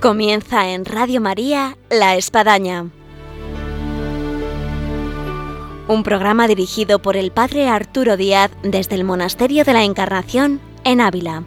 Comienza 0.00 0.70
en 0.70 0.86
Radio 0.86 1.20
María 1.20 1.76
La 1.90 2.16
Espadaña. 2.16 2.86
Un 5.88 6.02
programa 6.04 6.48
dirigido 6.48 7.02
por 7.02 7.18
el 7.18 7.32
Padre 7.32 7.68
Arturo 7.68 8.16
Díaz 8.16 8.50
desde 8.62 8.94
el 8.96 9.04
Monasterio 9.04 9.62
de 9.62 9.74
la 9.74 9.84
Encarnación 9.84 10.58
en 10.84 11.02
Ávila. 11.02 11.42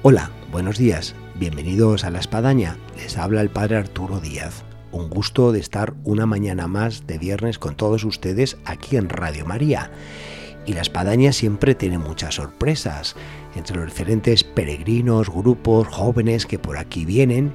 Hola, 0.00 0.30
buenos 0.50 0.78
días. 0.78 1.14
Bienvenidos 1.34 2.04
a 2.04 2.10
La 2.10 2.20
Espadaña. 2.20 2.78
Les 2.96 3.18
habla 3.18 3.42
el 3.42 3.50
Padre 3.50 3.76
Arturo 3.76 4.20
Díaz. 4.20 4.64
Un 4.92 5.08
gusto 5.08 5.52
de 5.52 5.60
estar 5.60 5.94
una 6.02 6.26
mañana 6.26 6.66
más 6.66 7.06
de 7.06 7.18
viernes 7.18 7.58
con 7.60 7.76
todos 7.76 8.02
ustedes 8.02 8.56
aquí 8.64 8.96
en 8.96 9.08
Radio 9.08 9.46
María. 9.46 9.92
Y 10.66 10.72
la 10.72 10.82
espadaña 10.82 11.32
siempre 11.32 11.76
tiene 11.76 11.98
muchas 11.98 12.34
sorpresas 12.34 13.14
entre 13.54 13.76
los 13.76 13.86
diferentes 13.86 14.42
peregrinos, 14.42 15.30
grupos, 15.30 15.86
jóvenes 15.86 16.44
que 16.44 16.58
por 16.58 16.76
aquí 16.76 17.04
vienen. 17.04 17.52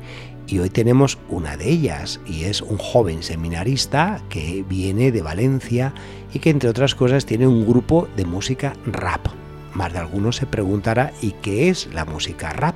Y 0.47 0.59
hoy 0.59 0.69
tenemos 0.69 1.17
una 1.27 1.57
de 1.57 1.69
ellas, 1.69 2.21
y 2.25 2.43
es 2.43 2.61
un 2.61 2.77
joven 2.77 3.21
seminarista 3.21 4.21
que 4.29 4.63
viene 4.69 5.11
de 5.11 5.21
Valencia 5.21 5.93
y 6.33 6.39
que 6.39 6.51
entre 6.51 6.69
otras 6.69 6.95
cosas 6.95 7.25
tiene 7.25 7.47
un 7.47 7.65
grupo 7.65 8.07
de 8.15 8.25
música 8.25 8.75
rap. 8.85 9.27
Más 9.73 9.91
de 9.91 9.99
algunos 9.99 10.37
se 10.37 10.45
preguntará, 10.45 11.11
¿y 11.21 11.31
qué 11.41 11.67
es 11.67 11.89
la 11.93 12.05
música 12.05 12.53
rap? 12.53 12.75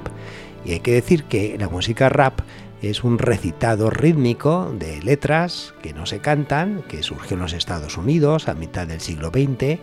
Y 0.66 0.74
hay 0.74 0.80
que 0.82 0.92
decir 0.92 1.24
que 1.24 1.58
la 1.58 1.70
música 1.70 2.10
rap 2.10 2.42
es 2.82 3.04
un 3.04 3.18
recitado 3.18 3.90
rítmico 3.90 4.72
de 4.78 5.02
letras 5.02 5.74
que 5.82 5.94
no 5.94 6.06
se 6.06 6.20
cantan, 6.20 6.84
que 6.88 7.04
surgió 7.04 7.36
en 7.36 7.42
los 7.42 7.54
Estados 7.54 7.98
Unidos 7.98 8.48
a 8.48 8.54
mitad 8.54 8.88
del 8.88 9.02
siglo 9.02 9.30
XX, 9.30 9.80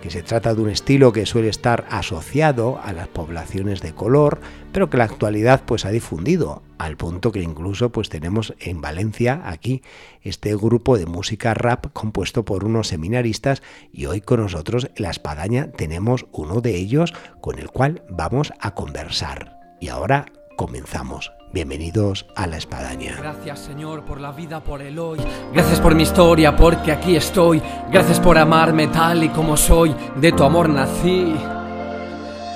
que 0.00 0.10
se 0.10 0.22
trata 0.22 0.54
de 0.54 0.62
un 0.62 0.70
estilo 0.70 1.12
que 1.12 1.26
suele 1.26 1.48
estar 1.48 1.86
asociado 1.90 2.80
a 2.82 2.92
las 2.92 3.08
poblaciones 3.08 3.82
de 3.82 3.92
color, 3.92 4.40
pero 4.72 4.88
que 4.88 4.96
la 4.96 5.04
actualidad 5.04 5.62
pues 5.66 5.84
ha 5.84 5.90
difundido, 5.90 6.62
al 6.78 6.96
punto 6.96 7.32
que 7.32 7.42
incluso 7.42 7.90
pues 7.90 8.08
tenemos 8.08 8.54
en 8.60 8.80
Valencia 8.80 9.42
aquí 9.44 9.82
este 10.22 10.54
grupo 10.56 10.96
de 10.96 11.06
música 11.06 11.54
rap 11.54 11.92
compuesto 11.92 12.44
por 12.44 12.64
unos 12.64 12.88
seminaristas 12.88 13.62
y 13.92 14.06
hoy 14.06 14.20
con 14.20 14.40
nosotros 14.40 14.90
en 14.96 15.02
la 15.02 15.10
espadaña 15.10 15.70
tenemos 15.70 16.26
uno 16.32 16.60
de 16.60 16.76
ellos 16.76 17.12
con 17.40 17.58
el 17.58 17.68
cual 17.68 18.02
vamos 18.08 18.52
a 18.58 18.74
conversar. 18.74 19.58
Y 19.80 19.88
ahora 19.88 20.26
comenzamos. 20.56 21.39
Bienvenidos 21.52 22.26
a 22.36 22.46
la 22.46 22.58
espadaña. 22.58 23.16
Gracias 23.18 23.58
Señor 23.58 24.04
por 24.04 24.20
la 24.20 24.30
vida, 24.30 24.62
por 24.62 24.82
el 24.82 25.00
hoy. 25.00 25.18
Gracias 25.52 25.80
por 25.80 25.96
mi 25.96 26.04
historia, 26.04 26.54
porque 26.54 26.92
aquí 26.92 27.16
estoy. 27.16 27.60
Gracias 27.90 28.20
por 28.20 28.38
amarme 28.38 28.86
tal 28.86 29.24
y 29.24 29.30
como 29.30 29.56
soy. 29.56 29.92
De 30.20 30.30
tu 30.30 30.44
amor 30.44 30.68
nací. 30.68 31.34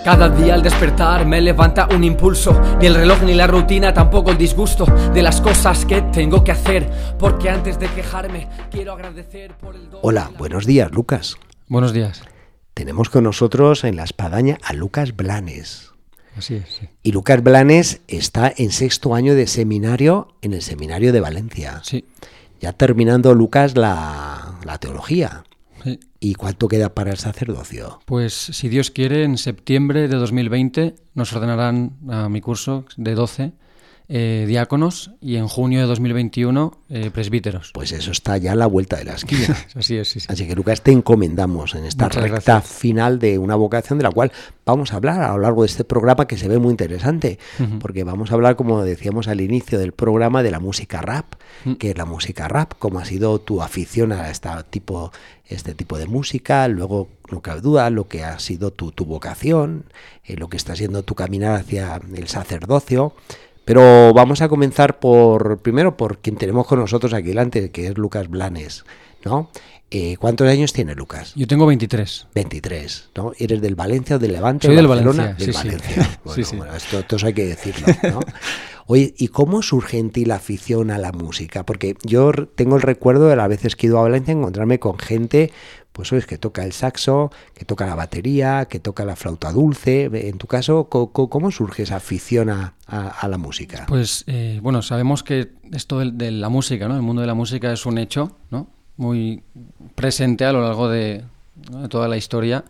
Cada 0.04 0.28
día 0.28 0.54
al 0.54 0.62
despertar 0.62 1.26
me 1.26 1.40
levanta 1.40 1.88
un 1.92 2.04
impulso, 2.04 2.60
ni 2.78 2.86
el 2.86 2.94
reloj 2.94 3.22
ni 3.22 3.34
la 3.34 3.48
rutina, 3.48 3.92
tampoco 3.92 4.30
el 4.30 4.38
disgusto 4.38 4.84
de 4.84 5.22
las 5.22 5.40
cosas 5.40 5.84
que 5.86 6.02
tengo 6.02 6.44
que 6.44 6.52
hacer, 6.52 6.88
porque 7.18 7.48
antes 7.48 7.78
de 7.80 7.88
quejarme 7.88 8.48
quiero 8.70 8.92
agradecer 8.92 9.56
por 9.56 9.74
el... 9.74 9.88
Hola, 10.02 10.30
buenos 10.38 10.66
días 10.66 10.92
Lucas. 10.92 11.36
Buenos 11.68 11.92
días. 11.92 12.22
Tenemos 12.74 13.08
con 13.08 13.24
nosotros 13.24 13.82
en 13.82 13.96
la 13.96 14.04
espadaña 14.04 14.58
a 14.62 14.72
Lucas 14.72 15.16
Blanes. 15.16 15.93
Así 16.36 16.54
es. 16.54 16.64
Sí. 16.68 16.88
Y 17.02 17.12
Lucas 17.12 17.42
Blanes 17.42 18.00
está 18.08 18.52
en 18.56 18.70
sexto 18.72 19.14
año 19.14 19.34
de 19.34 19.46
seminario 19.46 20.34
en 20.42 20.52
el 20.52 20.62
seminario 20.62 21.12
de 21.12 21.20
Valencia. 21.20 21.80
Sí. 21.84 22.04
Ya 22.60 22.72
terminando 22.72 23.34
Lucas 23.34 23.76
la, 23.76 24.58
la 24.64 24.78
teología. 24.78 25.44
sí. 25.82 26.00
¿Y 26.20 26.36
cuánto 26.36 26.68
queda 26.68 26.94
para 26.94 27.10
el 27.10 27.18
sacerdocio? 27.18 28.00
Pues 28.06 28.32
si 28.32 28.70
Dios 28.70 28.90
quiere, 28.90 29.24
en 29.24 29.36
septiembre 29.36 30.08
de 30.08 30.16
2020 30.16 30.94
nos 31.12 31.34
ordenarán 31.34 31.96
a 32.08 32.30
mi 32.30 32.40
curso 32.40 32.86
de 32.96 33.14
12 33.14 33.52
eh, 34.08 34.44
diáconos 34.46 35.12
y 35.20 35.36
en 35.36 35.48
junio 35.48 35.80
de 35.80 35.86
2021 35.86 36.78
eh, 36.90 37.10
presbíteros. 37.10 37.70
Pues 37.72 37.92
eso 37.92 38.10
está 38.12 38.36
ya 38.36 38.52
a 38.52 38.54
la 38.54 38.66
vuelta 38.66 38.96
de 38.96 39.04
la 39.04 39.14
esquina. 39.14 39.56
Así 39.74 39.96
es, 39.96 40.08
sí, 40.08 40.20
sí. 40.20 40.26
Así 40.28 40.46
que 40.46 40.54
Lucas, 40.54 40.82
te 40.82 40.92
encomendamos 40.92 41.74
en 41.74 41.84
esta 41.86 42.04
Muchas 42.04 42.22
recta 42.22 42.52
gracias. 42.54 42.76
final 42.76 43.18
de 43.18 43.38
una 43.38 43.54
vocación 43.56 43.98
de 43.98 44.04
la 44.04 44.10
cual 44.10 44.30
vamos 44.66 44.92
a 44.92 44.96
hablar 44.96 45.22
a 45.22 45.32
lo 45.32 45.38
largo 45.38 45.62
de 45.62 45.66
este 45.68 45.84
programa 45.84 46.26
que 46.26 46.36
se 46.36 46.48
ve 46.48 46.58
muy 46.58 46.70
interesante, 46.70 47.38
porque 47.80 48.04
vamos 48.04 48.30
a 48.30 48.34
hablar, 48.34 48.56
como 48.56 48.82
decíamos 48.84 49.28
al 49.28 49.40
inicio 49.40 49.78
del 49.78 49.92
programa, 49.92 50.42
de 50.42 50.50
la 50.50 50.60
música 50.60 51.00
rap, 51.00 51.34
Mm. 51.64 51.74
que 51.74 51.90
es 51.90 51.96
la 51.96 52.04
música 52.04 52.48
rap, 52.48 52.72
cómo 52.80 52.98
ha 52.98 53.04
sido 53.04 53.38
tu 53.40 53.62
afición 53.62 54.10
a 54.12 54.28
este 54.28 54.48
tipo, 54.70 55.12
este 55.46 55.72
tipo 55.72 55.96
de 55.98 56.06
música, 56.06 56.66
luego, 56.68 57.08
no 57.30 57.40
cabe 57.42 57.60
duda, 57.60 57.88
lo 57.90 58.08
que 58.08 58.24
ha 58.24 58.38
sido 58.40 58.72
tu, 58.72 58.90
tu 58.90 59.04
vocación, 59.04 59.84
eh, 60.24 60.36
lo 60.36 60.48
que 60.48 60.56
está 60.56 60.74
siendo 60.74 61.04
tu 61.04 61.14
caminar 61.14 61.54
hacia 61.60 62.00
el 62.16 62.26
sacerdocio. 62.28 63.14
Pero 63.64 64.12
vamos 64.12 64.42
a 64.42 64.48
comenzar 64.48 64.98
por, 64.98 65.58
primero, 65.58 65.96
por 65.96 66.18
quien 66.18 66.36
tenemos 66.36 66.66
con 66.66 66.78
nosotros 66.78 67.12
aquí 67.14 67.28
delante, 67.28 67.70
que 67.70 67.86
es 67.86 67.96
Lucas 67.98 68.28
Blanes, 68.28 68.84
¿no? 69.24 69.50
Eh, 69.90 70.16
¿Cuántos 70.18 70.48
años 70.48 70.72
tiene 70.72 70.94
Lucas? 70.94 71.32
Yo 71.36 71.46
tengo 71.46 71.66
23. 71.66 72.26
23, 72.34 73.10
¿no? 73.14 73.32
¿Eres 73.38 73.60
del 73.60 73.74
Valencia 73.76 74.16
o 74.16 74.18
del 74.18 74.32
Levante? 74.32 74.66
Soy 74.66 74.76
del 74.76 74.88
Barcelona? 74.88 75.34
Valencia, 75.38 75.46
Del 75.46 75.54
sí, 75.54 75.60
sí. 75.60 75.68
Valencia. 75.68 76.18
Bueno, 76.24 76.34
Sí, 76.34 76.44
sí. 76.50 76.56
bueno, 76.56 76.74
esto, 76.74 76.98
esto 76.98 77.16
hay 77.24 77.32
que 77.32 77.46
decirlo, 77.46 77.86
¿no? 78.02 78.20
Oye, 78.86 79.14
¿y 79.16 79.28
cómo 79.28 79.62
surge 79.62 79.98
en 79.98 80.10
ti 80.10 80.24
la 80.26 80.34
afición 80.34 80.90
a 80.90 80.98
la 80.98 81.12
música? 81.12 81.64
Porque 81.64 81.96
yo 82.02 82.32
tengo 82.54 82.76
el 82.76 82.82
recuerdo 82.82 83.28
de 83.28 83.36
las 83.36 83.48
veces 83.48 83.76
que 83.76 83.86
he 83.86 83.88
ido 83.88 83.98
a 83.98 84.02
Valencia 84.02 84.32
encontrarme 84.32 84.78
con 84.78 84.98
gente, 84.98 85.52
pues 85.94 86.12
es 86.12 86.26
que 86.26 86.38
toca 86.38 86.64
el 86.64 86.72
saxo, 86.72 87.30
que 87.54 87.64
toca 87.64 87.86
la 87.86 87.94
batería, 87.94 88.66
que 88.66 88.80
toca 88.80 89.04
la 89.04 89.14
flauta 89.14 89.52
dulce. 89.52 90.10
En 90.12 90.38
tu 90.38 90.48
caso, 90.48 90.88
¿cómo 90.88 91.50
surge 91.52 91.84
esa 91.84 91.96
afición 91.96 92.50
a, 92.50 92.74
a- 92.88 93.08
a 93.08 93.28
la 93.28 93.38
música? 93.38 93.86
Pues 93.88 94.24
eh, 94.26 94.58
bueno, 94.60 94.82
sabemos 94.82 95.22
que 95.22 95.52
esto 95.70 96.00
del- 96.00 96.18
de, 96.18 96.32
la 96.32 96.48
música, 96.48 96.88
¿no? 96.88 96.96
El 96.96 97.02
mundo 97.02 97.20
de 97.20 97.28
la 97.28 97.34
música 97.34 97.72
es 97.72 97.86
un 97.86 97.98
hecho, 97.98 98.36
¿no? 98.50 98.66
Muy 98.96 99.44
presente 99.94 100.44
a 100.44 100.52
lo 100.52 100.62
largo 100.62 100.88
de, 100.88 101.22
de 101.54 101.88
toda 101.88 102.08
la 102.08 102.16
historia 102.16 102.64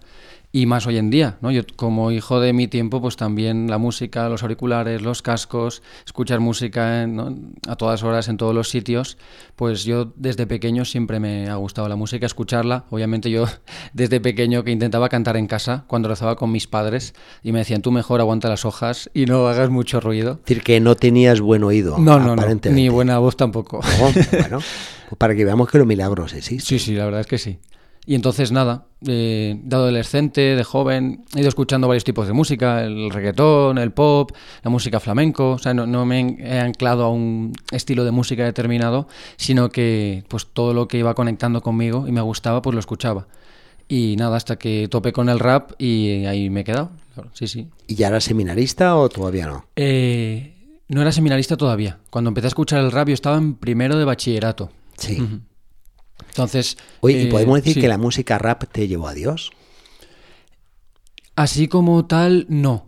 y 0.56 0.66
más 0.66 0.86
hoy 0.86 0.98
en 0.98 1.10
día, 1.10 1.36
¿no? 1.40 1.50
Yo 1.50 1.62
como 1.74 2.12
hijo 2.12 2.38
de 2.38 2.52
mi 2.52 2.68
tiempo, 2.68 3.00
pues 3.00 3.16
también 3.16 3.68
la 3.68 3.76
música, 3.78 4.28
los 4.28 4.44
auriculares, 4.44 5.02
los 5.02 5.20
cascos, 5.20 5.82
escuchar 6.06 6.38
música 6.38 7.02
en- 7.02 7.16
¿no? 7.16 7.36
a 7.66 7.74
todas 7.74 8.04
horas 8.04 8.28
en 8.28 8.36
todos 8.36 8.54
los 8.54 8.68
sitios, 8.68 9.18
pues 9.56 9.82
yo 9.82 10.12
desde 10.14 10.46
pequeño 10.46 10.84
siempre 10.84 11.18
me 11.18 11.48
ha 11.50 11.56
gustado 11.56 11.88
la 11.88 11.96
música, 11.96 12.24
escucharla. 12.24 12.84
Obviamente 12.90 13.32
yo 13.32 13.46
desde 13.94 14.20
pequeño 14.20 14.62
que 14.62 14.70
intentaba 14.70 15.08
cantar 15.08 15.36
en 15.36 15.48
casa 15.48 15.86
cuando 15.88 16.08
rezaba 16.08 16.36
con 16.36 16.52
mis 16.52 16.68
padres 16.68 17.14
y 17.42 17.50
me 17.50 17.58
decían, 17.58 17.82
tú 17.82 17.90
mejor 17.90 18.20
aguanta 18.20 18.48
las 18.48 18.64
hojas 18.64 19.10
y 19.12 19.26
no 19.26 19.48
hagas 19.48 19.70
mucho 19.70 19.98
ruido. 19.98 20.34
Es 20.34 20.40
decir, 20.46 20.62
que 20.62 20.78
no 20.78 20.94
tenías 20.94 21.40
buen 21.40 21.64
oído. 21.64 21.98
No, 21.98 22.20
no, 22.20 22.36
no, 22.36 22.44
ni 22.70 22.88
buena 22.88 23.18
voz 23.18 23.36
tampoco. 23.36 23.80
No, 23.98 24.12
bueno, 24.38 24.58
pues 25.08 25.18
para 25.18 25.34
que 25.34 25.44
veamos 25.44 25.68
que 25.68 25.78
los 25.78 25.86
milagros 25.88 26.32
existen. 26.32 26.64
Sí, 26.64 26.78
sí, 26.78 26.94
la 26.94 27.06
verdad 27.06 27.22
es 27.22 27.26
que 27.26 27.38
sí. 27.38 27.58
Y 28.06 28.14
entonces 28.14 28.52
nada, 28.52 28.86
eh, 29.06 29.58
de 29.62 29.76
adolescente, 29.76 30.40
de 30.56 30.64
joven, 30.64 31.24
he 31.34 31.40
ido 31.40 31.48
escuchando 31.48 31.88
varios 31.88 32.04
tipos 32.04 32.26
de 32.26 32.34
música, 32.34 32.84
el 32.84 33.10
reggaetón, 33.10 33.78
el 33.78 33.92
pop, 33.92 34.32
la 34.62 34.70
música 34.70 35.00
flamenco, 35.00 35.52
o 35.52 35.58
sea, 35.58 35.72
no, 35.72 35.86
no 35.86 36.04
me 36.04 36.36
he 36.38 36.58
anclado 36.60 37.04
a 37.04 37.10
un 37.10 37.54
estilo 37.70 38.04
de 38.04 38.10
música 38.10 38.44
determinado, 38.44 39.08
sino 39.36 39.70
que 39.70 40.24
pues 40.28 40.46
todo 40.52 40.74
lo 40.74 40.86
que 40.86 40.98
iba 40.98 41.14
conectando 41.14 41.62
conmigo 41.62 42.06
y 42.06 42.12
me 42.12 42.20
gustaba, 42.20 42.60
pues 42.60 42.74
lo 42.74 42.80
escuchaba. 42.80 43.26
Y 43.88 44.16
nada, 44.16 44.36
hasta 44.36 44.56
que 44.56 44.88
topé 44.90 45.12
con 45.12 45.28
el 45.28 45.38
rap 45.38 45.72
y 45.78 46.26
ahí 46.26 46.50
me 46.50 46.60
he 46.60 46.64
quedado. 46.64 46.90
Sí, 47.32 47.46
sí. 47.46 47.68
¿Y 47.86 47.94
ya 47.94 48.08
eras 48.08 48.24
seminarista 48.24 48.96
o 48.96 49.08
todavía 49.08 49.46
no? 49.46 49.66
Eh, 49.76 50.78
no 50.88 51.00
era 51.00 51.12
seminarista 51.12 51.56
todavía. 51.56 51.98
Cuando 52.10 52.28
empecé 52.28 52.46
a 52.46 52.48
escuchar 52.48 52.80
el 52.80 52.92
rap 52.92 53.08
yo 53.08 53.14
estaba 53.14 53.36
en 53.36 53.54
primero 53.54 53.96
de 53.96 54.04
bachillerato. 54.04 54.70
Sí. 54.96 55.22
Entonces... 56.28 56.76
Oye, 57.00 57.22
¿y 57.22 57.26
eh, 57.26 57.30
podemos 57.30 57.56
decir 57.56 57.74
sí. 57.74 57.80
que 57.80 57.88
la 57.88 57.98
música 57.98 58.38
rap 58.38 58.64
te 58.70 58.88
llevó 58.88 59.08
a 59.08 59.14
Dios? 59.14 59.50
Así 61.36 61.68
como 61.68 62.06
tal, 62.06 62.46
no. 62.48 62.86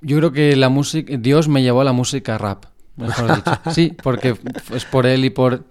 Yo 0.00 0.18
creo 0.18 0.32
que 0.32 0.54
la 0.56 0.68
música, 0.68 1.16
Dios 1.16 1.48
me 1.48 1.62
llevó 1.62 1.80
a 1.80 1.84
la 1.84 1.92
música 1.92 2.36
rap, 2.36 2.66
mejor 2.96 3.36
dicho. 3.36 3.52
Sí, 3.72 3.96
porque 4.02 4.36
es 4.74 4.84
por 4.84 5.06
él 5.06 5.24
y 5.24 5.30
por 5.30 5.64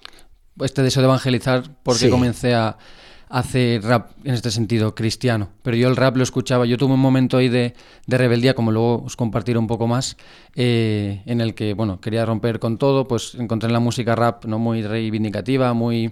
este 0.60 0.82
deseo 0.82 1.02
de 1.02 1.08
evangelizar, 1.08 1.64
porque 1.84 2.06
Sí. 2.06 2.10
comencé 2.10 2.56
a 2.56 2.78
hacer 3.30 3.84
rap 3.84 4.12
en 4.24 4.34
este 4.34 4.50
sentido 4.52 4.94
cristiano. 4.96 5.50
Pero 5.62 5.78
yo 5.78 5.88
el 5.88 5.96
rap 5.96 6.18
lo 6.18 6.24
escuchaba. 6.24 6.66
Yo 6.66 6.78
tuve 6.78 6.94
un 6.94 7.00
momento 7.00 7.38
ahí 7.38 7.50
de, 7.50 7.74
de 8.06 8.18
rebeldía, 8.18 8.54
como 8.54 8.72
luego 8.72 9.04
os 9.04 9.16
compartiré 9.16 9.58
un 9.58 9.68
poco 9.68 9.88
más, 9.88 10.18
eh, 10.56 11.22
en 11.26 11.42
el 11.42 11.54
que, 11.56 11.74
bueno, 11.74 12.00
quería 12.00 12.26
romper 12.26 12.60
con 12.60 12.78
todo. 12.78 13.08
Pues 13.08 13.36
encontré 13.36 13.68
en 13.68 13.74
la 13.74 13.80
música 13.80 14.16
rap 14.16 14.46
no 14.46 14.58
muy 14.60 14.82
reivindicativa, 14.84 15.74
muy 15.74 16.12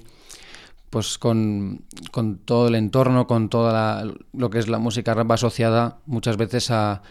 pues 0.92 1.18
con, 1.18 1.82
con 2.12 2.38
todo 2.38 2.68
el 2.68 2.76
entorno, 2.76 3.26
con 3.26 3.50
toda 3.50 3.74
la- 3.74 4.14
lo 4.34 4.50
que 4.52 4.60
es 4.60 4.68
la 4.68 4.78
música 4.78 5.16
rap 5.16 5.32
asociada 5.32 5.98
muchas 6.06 6.38
veces 6.38 6.70
a, 6.70 7.02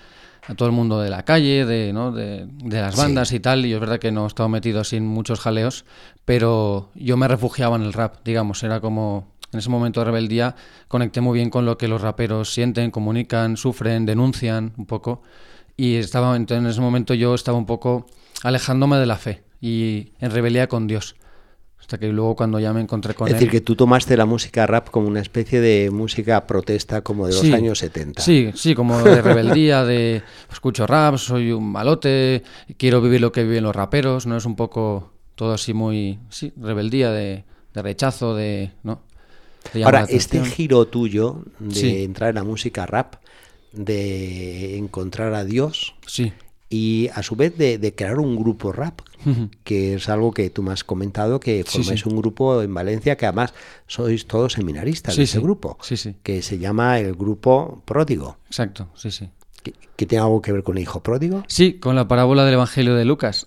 a 0.46 0.54
todo 0.54 0.68
el 0.68 0.74
mundo 0.74 1.00
de 1.00 1.10
la 1.10 1.24
calle, 1.24 1.64
de, 1.66 1.92
¿no? 1.92 2.12
de, 2.12 2.46
de 2.46 2.80
las 2.80 2.94
Sí. 2.94 3.00
bandas 3.00 3.32
y 3.32 3.40
tal, 3.40 3.66
y 3.66 3.72
es 3.72 3.80
verdad 3.80 3.98
que 3.98 4.12
no 4.12 4.24
he 4.24 4.26
estado 4.28 4.48
metido 4.48 4.84
sin 4.84 5.04
muchos 5.06 5.40
jaleos, 5.40 5.84
pero 6.24 6.90
yo 6.94 7.16
me 7.16 7.26
refugiaba 7.26 7.74
en 7.76 7.82
el 7.82 7.92
rap, 7.92 8.16
digamos, 8.24 8.62
era 8.62 8.80
como 8.80 9.26
En 9.52 9.58
ese 9.58 9.68
momento 9.68 9.98
de 10.00 10.04
rebeldía 10.06 10.54
conecté 10.86 11.20
muy 11.20 11.36
bien 11.36 11.50
con 11.50 11.66
lo 11.66 11.76
que 11.76 11.88
los 11.88 12.00
raperos 12.00 12.54
sienten, 12.54 12.92
comunican, 12.92 13.56
sufren, 13.56 14.06
denuncian 14.06 14.74
un 14.76 14.86
poco. 14.86 15.22
Y 15.76 15.96
estaba, 15.96 16.36
entonces, 16.36 16.62
en 16.64 16.70
ese 16.70 16.80
momento 16.80 17.14
yo 17.14 17.34
estaba 17.34 17.58
un 17.58 17.66
poco 17.66 18.06
alejándome 18.44 18.98
de 18.98 19.06
la 19.06 19.16
fe 19.16 19.42
y 19.60 20.12
en 20.20 20.30
rebeldía 20.30 20.68
con 20.68 20.86
Dios. 20.86 21.16
Hasta 21.80 21.98
que 21.98 22.06
luego 22.08 22.36
cuando 22.36 22.60
ya 22.60 22.72
me 22.72 22.80
encontré 22.80 23.14
con 23.14 23.26
es 23.26 23.32
él... 23.34 23.38
decir, 23.40 23.50
que 23.50 23.60
tú 23.60 23.74
tomaste 23.74 24.16
la 24.16 24.24
música 24.26 24.64
rap 24.66 24.90
como 24.90 25.08
una 25.08 25.20
especie 25.20 25.60
de 25.60 25.90
música 25.90 26.46
protesta 26.46 27.00
como 27.02 27.26
de 27.26 27.32
los 27.32 27.40
Sí, 27.40 27.52
años 27.52 27.78
70. 27.80 28.22
Sí, 28.22 28.50
sí, 28.54 28.74
como 28.76 29.02
de 29.02 29.20
rebeldía, 29.22 29.84
de 29.84 30.22
escucho 30.52 30.86
rap, 30.86 31.16
soy 31.16 31.50
un 31.52 31.72
malote, 31.72 32.44
quiero 32.76 33.00
vivir 33.00 33.20
lo 33.20 33.32
que 33.32 33.42
viven 33.42 33.64
los 33.64 33.74
raperos, 33.74 34.26
¿no? 34.26 34.36
Es 34.36 34.44
un 34.44 34.54
poco 34.54 35.12
todo 35.34 35.54
así 35.54 35.74
muy, 35.74 36.18
sí, 36.28 36.52
rebeldía, 36.56 37.10
de, 37.10 37.44
de 37.74 37.82
rechazo, 37.82 38.36
de, 38.36 38.70
¿no? 38.84 39.00
De 39.74 39.82
Ahora, 39.84 40.06
este 40.08 40.44
giro 40.44 40.86
tuyo 40.86 41.42
de 41.58 41.74
Sí. 41.74 42.04
entrar 42.04 42.28
en 42.30 42.36
la 42.36 42.44
música 42.44 42.86
rap, 42.86 43.16
de 43.72 44.76
encontrar 44.78 45.32
a 45.34 45.44
Dios 45.44 45.94
Sí, 46.06 46.32
y 46.72 47.08
a 47.14 47.22
su 47.24 47.34
vez 47.36 47.58
de, 47.58 47.78
de 47.78 47.94
crear 47.94 48.18
un 48.20 48.36
grupo 48.36 48.70
rap, 48.72 49.00
que 49.64 49.94
es 49.94 50.08
algo 50.08 50.30
que 50.32 50.48
tú 50.50 50.62
me 50.62 50.72
has 50.72 50.84
comentado, 50.84 51.40
que 51.40 51.64
formáis 51.64 52.00
sí. 52.00 52.08
un 52.08 52.16
grupo 52.16 52.62
en 52.62 52.72
Valencia 52.72 53.16
que 53.16 53.26
además 53.26 53.52
sois 53.86 54.26
todos 54.26 54.52
seminaristas 54.54 55.14
Sí, 55.14 55.20
de 55.20 55.24
ese 55.24 55.40
grupo, 55.40 55.76
Sí, 55.82 55.96
sí. 55.96 56.14
que 56.22 56.40
se 56.42 56.58
llama 56.58 56.98
el 57.00 57.14
grupo 57.16 57.82
Pródigo, 57.84 58.38
exacto, 58.46 58.88
sí, 58.94 59.10
sí. 59.10 59.28
que, 59.62 59.74
que 59.96 60.06
tiene 60.06 60.22
algo 60.24 60.40
que 60.40 60.52
ver 60.52 60.62
con 60.62 60.76
el 60.78 60.82
hijo 60.84 61.02
pródigo. 61.02 61.42
Sí, 61.48 61.74
con 61.74 61.96
la 61.96 62.06
parábola 62.08 62.44
del 62.44 62.54
Evangelio 62.54 62.94
de 62.94 63.04
Lucas. 63.04 63.46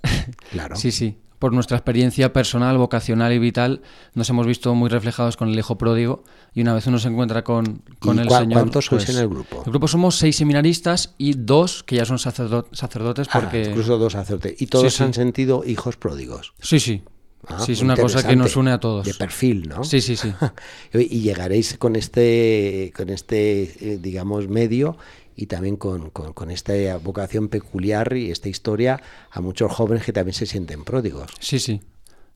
Claro. 0.52 0.76
Sí, 0.84 0.92
sí. 0.92 1.18
Por 1.44 1.52
nuestra 1.52 1.76
experiencia 1.76 2.32
personal, 2.32 2.78
vocacional 2.78 3.34
y 3.34 3.38
vital, 3.38 3.82
nos 4.14 4.30
hemos 4.30 4.48
visto 4.48 4.74
muy 4.76 4.88
reflejados 4.88 5.36
con 5.36 5.50
el 5.50 5.60
hijo 5.60 5.78
pródigo 5.78 6.24
y 6.54 6.62
una 6.62 6.74
vez 6.74 6.88
uno 6.88 7.00
se 7.00 7.10
encuentra 7.10 7.44
con, 7.44 7.82
con 8.00 8.16
¿Y 8.16 8.22
el 8.22 8.30
Señor... 8.30 8.54
cuántos 8.62 8.86
sois 8.86 9.04
pues, 9.04 9.14
en 9.18 9.22
el 9.24 9.28
grupo? 9.28 9.62
El 9.66 9.72
grupo 9.74 9.90
somos 9.90 10.16
seis 10.16 10.38
seminaristas 10.38 11.16
y 11.18 11.34
dos 11.34 11.84
que 11.84 11.98
ya 11.98 12.06
son 12.06 12.18
sacerdo- 12.18 12.68
sacerdotes 12.72 13.28
Ah, 13.30 13.42
porque... 13.42 13.64
incluso 13.72 13.98
dos 13.98 14.14
sacerdotes. 14.14 14.62
Y 14.62 14.68
todos 14.68 14.94
Sí, 14.94 14.98
sí. 15.00 15.04
han 15.04 15.14
sentido 15.14 15.66
hijos 15.66 15.98
pródigos. 15.98 16.54
Sí, 16.62 16.80
sí. 16.80 17.04
Ah, 17.46 17.60
sí, 17.60 17.74
es 17.74 17.82
una 17.82 17.98
cosa 17.98 18.26
que 18.26 18.38
nos 18.38 18.56
une 18.56 18.72
a 18.72 18.80
todos. 18.80 19.06
De 19.06 19.14
perfil, 19.14 19.68
¿no? 19.68 19.84
Sí, 19.84 20.00
sí, 20.00 20.16
sí. 20.16 20.34
y 20.94 21.20
llegaréis 21.20 21.78
con 21.78 21.98
este, 21.98 22.94
con 22.96 23.10
este 23.10 23.64
eh, 23.82 24.00
digamos, 24.02 24.48
medio 24.48 24.96
y 25.36 25.48
también 25.48 25.78
con, 25.78 26.10
con- 26.10 26.34
con 26.34 26.50
esta 26.52 26.74
vocación 26.98 27.50
peculiar 27.50 28.16
y 28.16 28.32
esta 28.32 28.50
historia 28.50 29.02
a 29.32 29.42
muchos 29.42 29.72
jóvenes 29.72 30.06
que 30.06 30.14
también 30.14 30.34
se 30.34 30.46
sienten 30.46 30.84
pródigos. 30.84 31.32
Sí, 31.40 31.60
sí. 31.60 31.82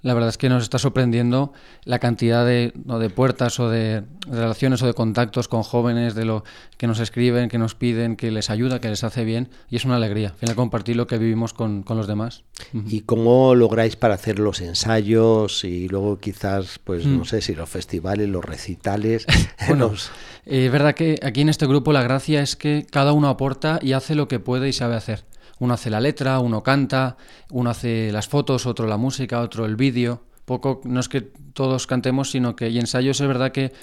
La 0.07 0.13
verdad 0.13 0.29
es 0.29 0.37
que 0.37 0.47
nos 0.47 0.63
está 0.63 0.79
sorprendiendo 0.79 1.51
la 1.83 1.99
cantidad 1.99 2.45
de, 2.45 2.71
¿no? 2.85 2.97
de 2.97 3.09
puertas 3.09 3.59
o 3.59 3.69
de 3.69 4.03
relaciones 4.29 4.81
o 4.81 4.87
de 4.87 4.93
contactos 4.93 5.49
con 5.49 5.63
jóvenes, 5.63 6.15
de 6.15 6.23
lo 6.23 6.45
que 6.77 6.87
nos 6.87 6.99
escriben, 7.01 7.49
que 7.49 7.57
nos 7.57 7.75
piden, 7.75 8.15
que 8.15 8.31
les 8.31 8.49
ayuda, 8.49 8.79
que 8.79 8.87
les 8.89 9.03
hace 9.03 9.25
bien. 9.25 9.49
Y 9.69 9.75
es 9.75 9.83
una 9.83 9.97
alegría, 9.97 10.29
al 10.29 10.35
final 10.35 10.55
compartir 10.55 10.95
lo 10.95 11.07
que 11.07 11.17
vivimos 11.17 11.53
con, 11.53 11.83
con 11.83 11.97
los 11.97 12.07
demás. 12.07 12.45
¿Y 12.87 13.01
cómo 13.01 13.53
lográis 13.53 13.97
para 13.97 14.13
hacer 14.13 14.39
los 14.39 14.61
ensayos 14.61 15.63
y 15.65 15.89
luego 15.89 16.19
quizás, 16.19 16.79
pues 16.83 17.05
no 17.05 17.25
sé 17.25 17.41
si 17.41 17.53
los 17.53 17.69
festivales, 17.69 18.29
los 18.29 18.45
recitales? 18.45 19.25
Mm. 19.27 19.31
Bueno, 19.67 19.89
los- 19.89 20.09
eh, 20.45 20.67
es 20.67 20.71
verdad 20.71 20.95
que 20.95 21.19
aquí 21.21 21.41
en 21.41 21.49
este 21.49 21.67
grupo 21.67 21.91
la 21.91 22.01
gracia 22.01 22.41
es 22.41 22.55
que 22.55 22.87
cada 22.89 23.11
uno 23.11 23.27
aporta 23.27 23.79
y 23.81 23.91
hace 23.91 24.15
lo 24.15 24.29
que 24.29 24.39
puede 24.39 24.69
y 24.69 24.73
sabe 24.73 24.95
hacer. 24.95 25.25
Uno 25.59 25.73
hace 25.73 25.89
la 25.89 25.99
letra, 25.99 26.39
uno 26.39 26.63
canta, 26.63 27.17
uno 27.51 27.69
hace 27.69 28.11
las 28.11 28.27
fotos, 28.27 28.65
otro 28.65 28.87
la 28.87 28.97
música, 28.97 29.41
otro 29.41 29.65
el 29.65 29.75
vídeo. 29.75 30.23
Poco, 30.45 30.81
no 30.85 30.99
es 30.99 31.09
que 31.09 31.21
todos 31.21 31.87
cantemos, 31.87 32.31
sino 32.31 32.55
que 32.55 32.69
y 32.69 32.79
ensayos 32.79 33.19
es 33.19 33.27
verdad 33.27 33.51
que 33.51 33.73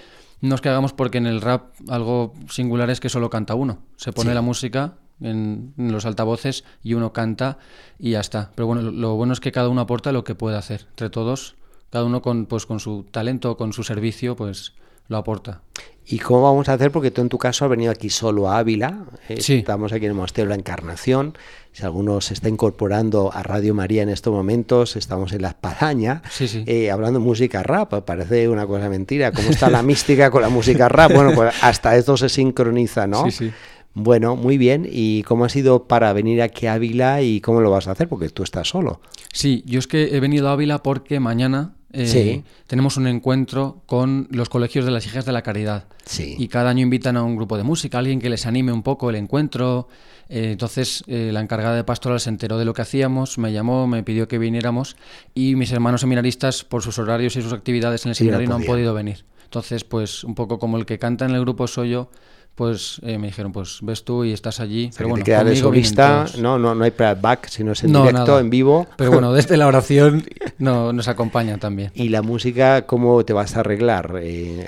no 0.41 0.55
es 0.55 0.61
que 0.61 0.69
hagamos 0.69 0.93
porque 0.93 1.19
en 1.19 1.26
el 1.26 1.41
rap 1.41 1.73
algo 1.88 2.35
singular 2.49 2.91
es 2.91 3.00
que 3.00 3.09
solo 3.09 3.29
canta 3.31 3.55
uno. 3.55 3.79
Se 3.97 4.12
pone 4.12 4.31
Sí. 4.31 4.35
la 4.35 4.43
música 4.43 4.94
en, 5.21 5.75
en 5.79 5.93
los 5.93 6.06
altavoces 6.06 6.65
y 6.82 6.94
uno 6.94 7.12
canta 7.12 7.59
y 7.99 8.12
ya 8.12 8.20
está. 8.20 8.50
Pero 8.55 8.67
bueno, 8.67 8.82
lo, 8.82 8.91
lo 8.91 9.15
bueno 9.17 9.32
es 9.32 9.41
que 9.41 9.53
cada 9.53 9.69
uno 9.69 9.81
aporta 9.81 10.12
lo 10.12 10.25
que 10.25 10.35
puede 10.35 10.56
hacer. 10.56 10.87
Entre 10.91 11.11
todos, 11.11 11.56
cada 11.91 12.05
uno 12.05 12.23
con, 12.23 12.47
pues, 12.47 12.67
con 12.67 12.81
su 12.81 13.05
talento, 13.11 13.56
con 13.56 13.73
su 13.73 13.85
servicio, 13.85 14.37
pues 14.37 14.75
lo 15.09 15.17
aporta. 15.17 15.62
¿Y 16.06 16.19
cómo 16.19 16.43
vamos 16.43 16.69
a 16.69 16.75
hacer? 16.75 16.91
Porque 16.93 17.11
tú 17.11 17.23
en 17.23 17.31
tu 17.31 17.39
caso 17.39 17.65
has 17.65 17.71
venido 17.71 17.91
aquí 17.91 18.11
solo 18.11 18.51
a 18.51 18.59
Ávila. 18.59 19.06
eh, 19.29 19.41
Sí. 19.41 19.55
Estamos 19.55 19.91
aquí 19.93 20.05
en 20.05 20.11
el 20.11 20.15
Monasterio 20.17 20.47
de 20.47 20.51
la 20.51 20.61
Encarnación. 20.61 21.37
Si 21.73 21.83
alguno 21.83 22.21
se 22.21 22.35
está 22.35 22.51
incorporando 22.51 23.33
a 23.33 23.43
Radio 23.43 23.75
María 23.75 24.03
en 24.03 24.11
estos 24.11 24.33
momentos, 24.33 24.97
estamos 24.97 25.33
en 25.33 25.41
La 25.43 25.49
Espadaña, 25.49 26.21
Sí, 26.31 26.47
sí. 26.47 26.62
eh, 26.67 26.91
hablando 26.91 27.21
de 27.21 27.25
música 27.25 27.62
rap. 27.62 28.05
Parece 28.05 28.51
una 28.51 28.67
cosa 28.67 28.91
mentira. 28.91 29.33
¿Cómo 29.33 29.49
está 29.49 29.71
la 29.71 29.83
mística 29.83 30.31
con 30.31 30.43
la 30.43 30.51
música 30.51 30.91
rap? 30.91 31.12
Bueno, 31.15 31.33
pues 31.35 31.55
hasta 31.62 31.97
esto 31.97 32.19
se 32.19 32.29
sincroniza, 32.29 33.06
¿no? 33.06 33.25
Sí, 33.25 33.31
sí. 33.31 33.53
Bueno, 33.95 34.37
muy 34.37 34.59
bien. 34.59 34.87
¿Y 34.91 35.23
cómo 35.23 35.47
ha 35.47 35.49
sido 35.49 35.85
para 35.89 36.12
venir 36.12 36.43
aquí 36.43 36.67
a 36.67 36.75
Ávila 36.75 37.23
y 37.23 37.41
cómo 37.41 37.61
lo 37.62 37.71
vas 37.71 37.89
a 37.89 37.93
hacer? 37.93 38.09
Porque 38.09 38.29
tú 38.29 38.43
estás 38.43 38.69
solo. 38.69 39.01
Sí, 39.33 39.62
yo 39.67 39.79
es 39.79 39.87
que 39.87 40.15
he 40.17 40.21
venido 40.21 40.49
a 40.49 40.53
Ávila 40.53 40.83
porque 40.83 41.19
mañana 41.19 41.77
eh, 41.94 42.06
Sí. 42.06 42.44
tenemos 42.67 42.96
un 42.96 43.06
encuentro 43.06 43.82
con 43.87 44.26
los 44.31 44.49
colegios 44.49 44.85
de 44.85 44.91
las 44.91 45.06
hijas 45.06 45.25
de 45.25 45.32
la 45.32 45.43
caridad. 45.43 45.85
Sí. 46.05 46.35
Y 46.38 46.49
cada 46.49 46.70
año 46.70 46.82
invitan 46.82 47.17
a 47.17 47.23
un 47.23 47.37
grupo 47.37 47.56
de 47.56 47.62
música, 47.62 47.99
alguien 47.99 48.20
que 48.20 48.29
les 48.29 48.46
anime 48.46 48.73
un 48.73 48.82
poco 48.82 49.11
el 49.11 49.17
encuentro. 49.17 49.88
Eh, 50.29 50.52
entonces 50.52 51.05
eh, 51.06 51.31
la 51.32 51.41
encargada 51.41 51.76
de 51.76 51.85
pastoral 51.85 52.19
se 52.19 52.31
enteró 52.31 52.58
de 52.58 52.64
lo 52.64 52.73
que 52.75 52.82
hacíamos, 52.82 53.38
me 53.38 53.52
llamó, 53.52 53.87
me 53.87 54.02
pidió 54.02 54.26
que 54.26 54.38
viniéramos 54.38 54.96
y 55.35 55.55
mis 55.55 55.70
hermanos 55.73 56.00
seminaristas, 56.00 56.64
por 56.64 56.82
sus 56.82 56.99
horarios 56.99 57.37
y 57.37 57.43
sus 57.43 57.52
actividades 57.52 58.05
en 58.06 58.11
el 58.11 58.14
Sí, 58.17 58.25
no 58.25 58.31
seminario, 58.31 58.49
no 58.49 58.56
han 58.56 58.64
podido 58.64 58.94
venir. 58.94 59.25
Entonces, 59.44 59.85
pues 59.85 60.25
un 60.25 60.35
poco 60.35 60.58
como 60.58 60.79
el 60.79 60.87
que 60.87 60.99
canta 60.99 61.26
en 61.26 61.32
el 61.32 61.41
grupo 61.43 61.67
soy 61.67 61.91
yo, 61.91 62.11
pues 62.55 63.01
eh, 63.03 63.19
me 63.19 63.27
dijeron, 63.27 63.51
pues 63.53 63.79
ves 63.83 64.05
tú 64.05 64.25
y 64.25 64.33
estás 64.33 64.61
allí. 64.61 64.87
O 64.87 64.93
sea, 64.93 64.99
Pero 64.99 65.06
que 65.09 65.11
bueno, 65.11 65.25
te 65.25 65.35
conmigo 65.37 65.69
solista, 65.69 66.27
no, 66.39 66.59
no, 66.59 66.75
no 66.75 66.85
hay 66.85 66.93
playback, 66.93 67.49
sino 67.49 67.73
es 67.73 67.83
en 67.83 67.91
No, 67.93 68.03
directo, 68.03 68.27
nada. 68.27 68.41
en 68.41 68.51
vivo. 68.51 68.87
Pero 68.97 69.11
bueno, 69.11 69.33
desde 69.35 69.56
la 69.56 69.67
oración 69.67 70.25
no, 70.59 70.93
nos 70.93 71.09
acompañan 71.09 71.59
también. 71.59 71.91
¿Y 71.95 72.11
la 72.11 72.23
música 72.23 72.87
cómo 72.87 73.25
te 73.25 73.33
vas 73.33 73.56
a 73.56 73.61
arreglar? 73.61 74.19
Eh, 74.23 74.67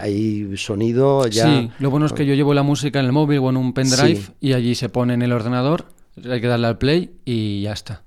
¿Hay 0.00 0.56
sonido 0.56 1.26
ya? 1.26 1.44
Sí, 1.46 1.70
lo 1.80 1.90
bueno 1.90 2.06
es 2.06 2.12
que 2.12 2.24
yo 2.24 2.34
llevo 2.34 2.54
la 2.54 2.62
música 2.62 3.00
en 3.00 3.06
el 3.06 3.12
móvil 3.12 3.38
o 3.40 3.50
en 3.50 3.56
un 3.56 3.72
pendrive 3.72 4.16
Sí. 4.16 4.32
y 4.40 4.52
allí 4.52 4.74
se 4.74 4.88
pone 4.88 5.14
en 5.14 5.22
el 5.22 5.32
ordenador, 5.32 5.86
hay 6.30 6.40
que 6.40 6.46
darle 6.46 6.66
al 6.68 6.78
play 6.78 7.10
y 7.24 7.62
ya 7.62 7.72
está. 7.72 8.02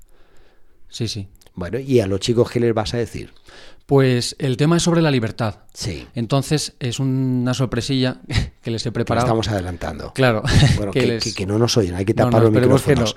Sí, 0.87 1.07
sí. 1.07 1.27
Bueno, 1.53 1.79
¿y 1.79 1.99
a 1.99 2.07
los 2.07 2.19
chicos 2.21 2.49
qué 2.49 2.59
les 2.61 2.73
vas 2.73 2.93
a 2.93 2.97
decir? 2.97 3.33
Pues 3.91 4.37
el 4.39 4.55
tema 4.55 4.77
es 4.77 4.83
sobre 4.83 5.01
la 5.01 5.11
libertad. 5.11 5.55
Sí, 5.73 6.07
Entonces 6.15 6.75
es 6.79 7.01
una 7.01 7.53
sorpresilla 7.53 8.21
que 8.61 8.71
les 8.71 8.85
he 8.85 8.87
que 8.87 8.93
preparado. 8.93 9.27
estamos 9.27 9.49
adelantando. 9.49 10.13
Claro, 10.13 10.43
Bueno, 10.77 10.93
que, 10.93 11.05
les- 11.05 11.21
que- 11.21 11.33
que 11.33 11.45
no 11.45 11.59
nos 11.59 11.75
oyen, 11.75 11.95
hay 11.95 12.05
que 12.05 12.13
No, 12.13 12.23
tapar 12.23 12.41
no, 12.43 12.49
los 12.49 12.53
que 12.53 12.61
no. 12.61 12.65
micrófonos. 12.67 13.15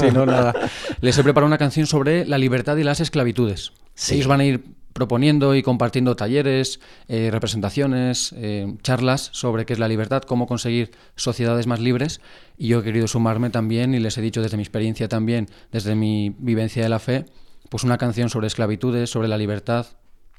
Sí, 0.00 0.08
no, 0.12 0.26
nada. 0.26 0.52
Les 1.00 1.16
he 1.16 1.22
preparado 1.22 1.46
una 1.46 1.58
canción 1.58 1.86
sobre 1.86 2.26
la 2.26 2.38
libertad 2.38 2.76
y 2.76 2.82
las 2.82 2.98
esclavitudes. 2.98 3.70
Sí. 3.94 4.16
Ellos 4.16 4.26
van 4.26 4.40
a 4.40 4.44
ir 4.44 4.64
proponiendo 4.92 5.54
y 5.54 5.62
compartiendo 5.62 6.16
talleres, 6.16 6.80
eh, 7.06 7.28
representaciones, 7.30 8.34
eh, 8.36 8.66
charlas 8.82 9.28
sobre 9.32 9.64
qué 9.64 9.74
es 9.74 9.78
la 9.78 9.86
libertad, 9.86 10.22
cómo 10.22 10.48
conseguir 10.48 10.90
sociedades 11.14 11.68
más 11.68 11.78
libres. 11.78 12.20
Y 12.58 12.66
yo 12.66 12.80
he 12.80 12.82
querido 12.82 13.06
sumarme 13.06 13.50
también 13.50 13.94
y 13.94 14.00
les 14.00 14.18
he 14.18 14.22
dicho 14.22 14.42
desde 14.42 14.56
mi 14.56 14.64
experiencia 14.64 15.06
también, 15.06 15.46
desde 15.70 15.94
mi 15.94 16.34
vivencia 16.40 16.82
de 16.82 16.88
la 16.88 16.98
fe, 16.98 17.26
pues 17.68 17.84
una 17.84 17.96
canción 17.96 18.28
sobre 18.28 18.48
esclavitudes, 18.48 19.08
sobre 19.08 19.28
la 19.28 19.38
libertad, 19.38 19.86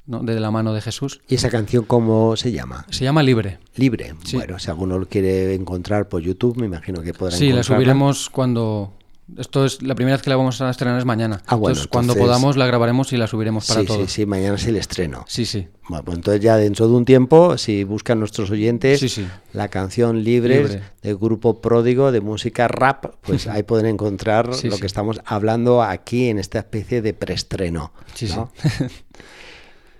¿no? 0.08 0.20
de 0.24 0.40
la 0.40 0.50
mano 0.50 0.72
de 0.74 0.80
Jesús. 0.80 1.20
¿Y 1.28 1.36
esa 1.36 1.48
canción 1.50 1.84
cómo 1.84 2.34
se 2.36 2.50
llama? 2.50 2.84
Se 2.90 3.04
llama 3.04 3.22
Libre. 3.22 3.58
Libre. 3.76 4.14
Sí. 4.24 4.36
Bueno, 4.36 4.58
si 4.58 4.68
alguno 4.70 4.98
lo 4.98 5.06
quiere 5.06 5.54
encontrar 5.54 6.08
por 6.08 6.20
YouTube, 6.22 6.56
me 6.56 6.66
imagino 6.66 7.00
que 7.02 7.14
podrá 7.14 7.36
Sí, 7.36 7.52
la 7.52 7.62
subiremos 7.62 8.28
cuando... 8.30 8.94
Esto 9.36 9.66
es 9.66 9.82
la 9.82 9.94
primera 9.94 10.16
vez 10.16 10.22
que 10.22 10.30
la 10.30 10.36
vamos 10.36 10.58
a 10.62 10.70
estrenar 10.70 10.98
es 10.98 11.04
mañana. 11.04 11.42
Ah, 11.46 11.54
bueno, 11.54 11.72
entonces, 11.74 11.86
cuando 11.88 12.14
podamos 12.14 12.56
la 12.56 12.64
grabaremos 12.66 13.12
y 13.12 13.18
la 13.18 13.26
subiremos 13.26 13.66
para 13.68 13.80
Sí, 13.82 13.86
todos. 13.86 14.10
sí, 14.10 14.22
sí, 14.22 14.26
mañana 14.26 14.54
es 14.54 14.66
el 14.66 14.76
estreno. 14.76 15.26
Sí, 15.28 15.44
sí. 15.44 15.68
Bueno, 15.86 16.02
pues 16.02 16.16
entonces 16.16 16.40
ya 16.40 16.56
dentro 16.56 16.88
de 16.88 16.94
un 16.94 17.04
tiempo, 17.04 17.58
si 17.58 17.84
buscan 17.84 18.20
nuestros 18.20 18.50
oyentes 18.50 19.00
Sí, 19.00 19.10
sí. 19.10 19.26
la 19.52 19.68
canción 19.68 20.24
Libres 20.24 20.70
Libre. 20.70 20.82
del 21.02 21.18
grupo 21.18 21.60
Pródigo 21.60 22.10
de 22.10 22.22
música 22.22 22.68
rap, 22.68 23.04
pues 23.20 23.46
ahí 23.48 23.64
pueden 23.64 23.84
encontrar 23.84 24.54
Sí, 24.54 24.68
lo 24.70 24.76
sí. 24.76 24.80
que 24.80 24.86
estamos 24.86 25.20
hablando 25.26 25.82
aquí 25.82 26.30
en 26.30 26.38
esta 26.38 26.60
especie 26.60 27.02
de 27.02 27.12
preestreno. 27.12 27.92
Sí, 28.14 28.28
¿no? 28.34 28.50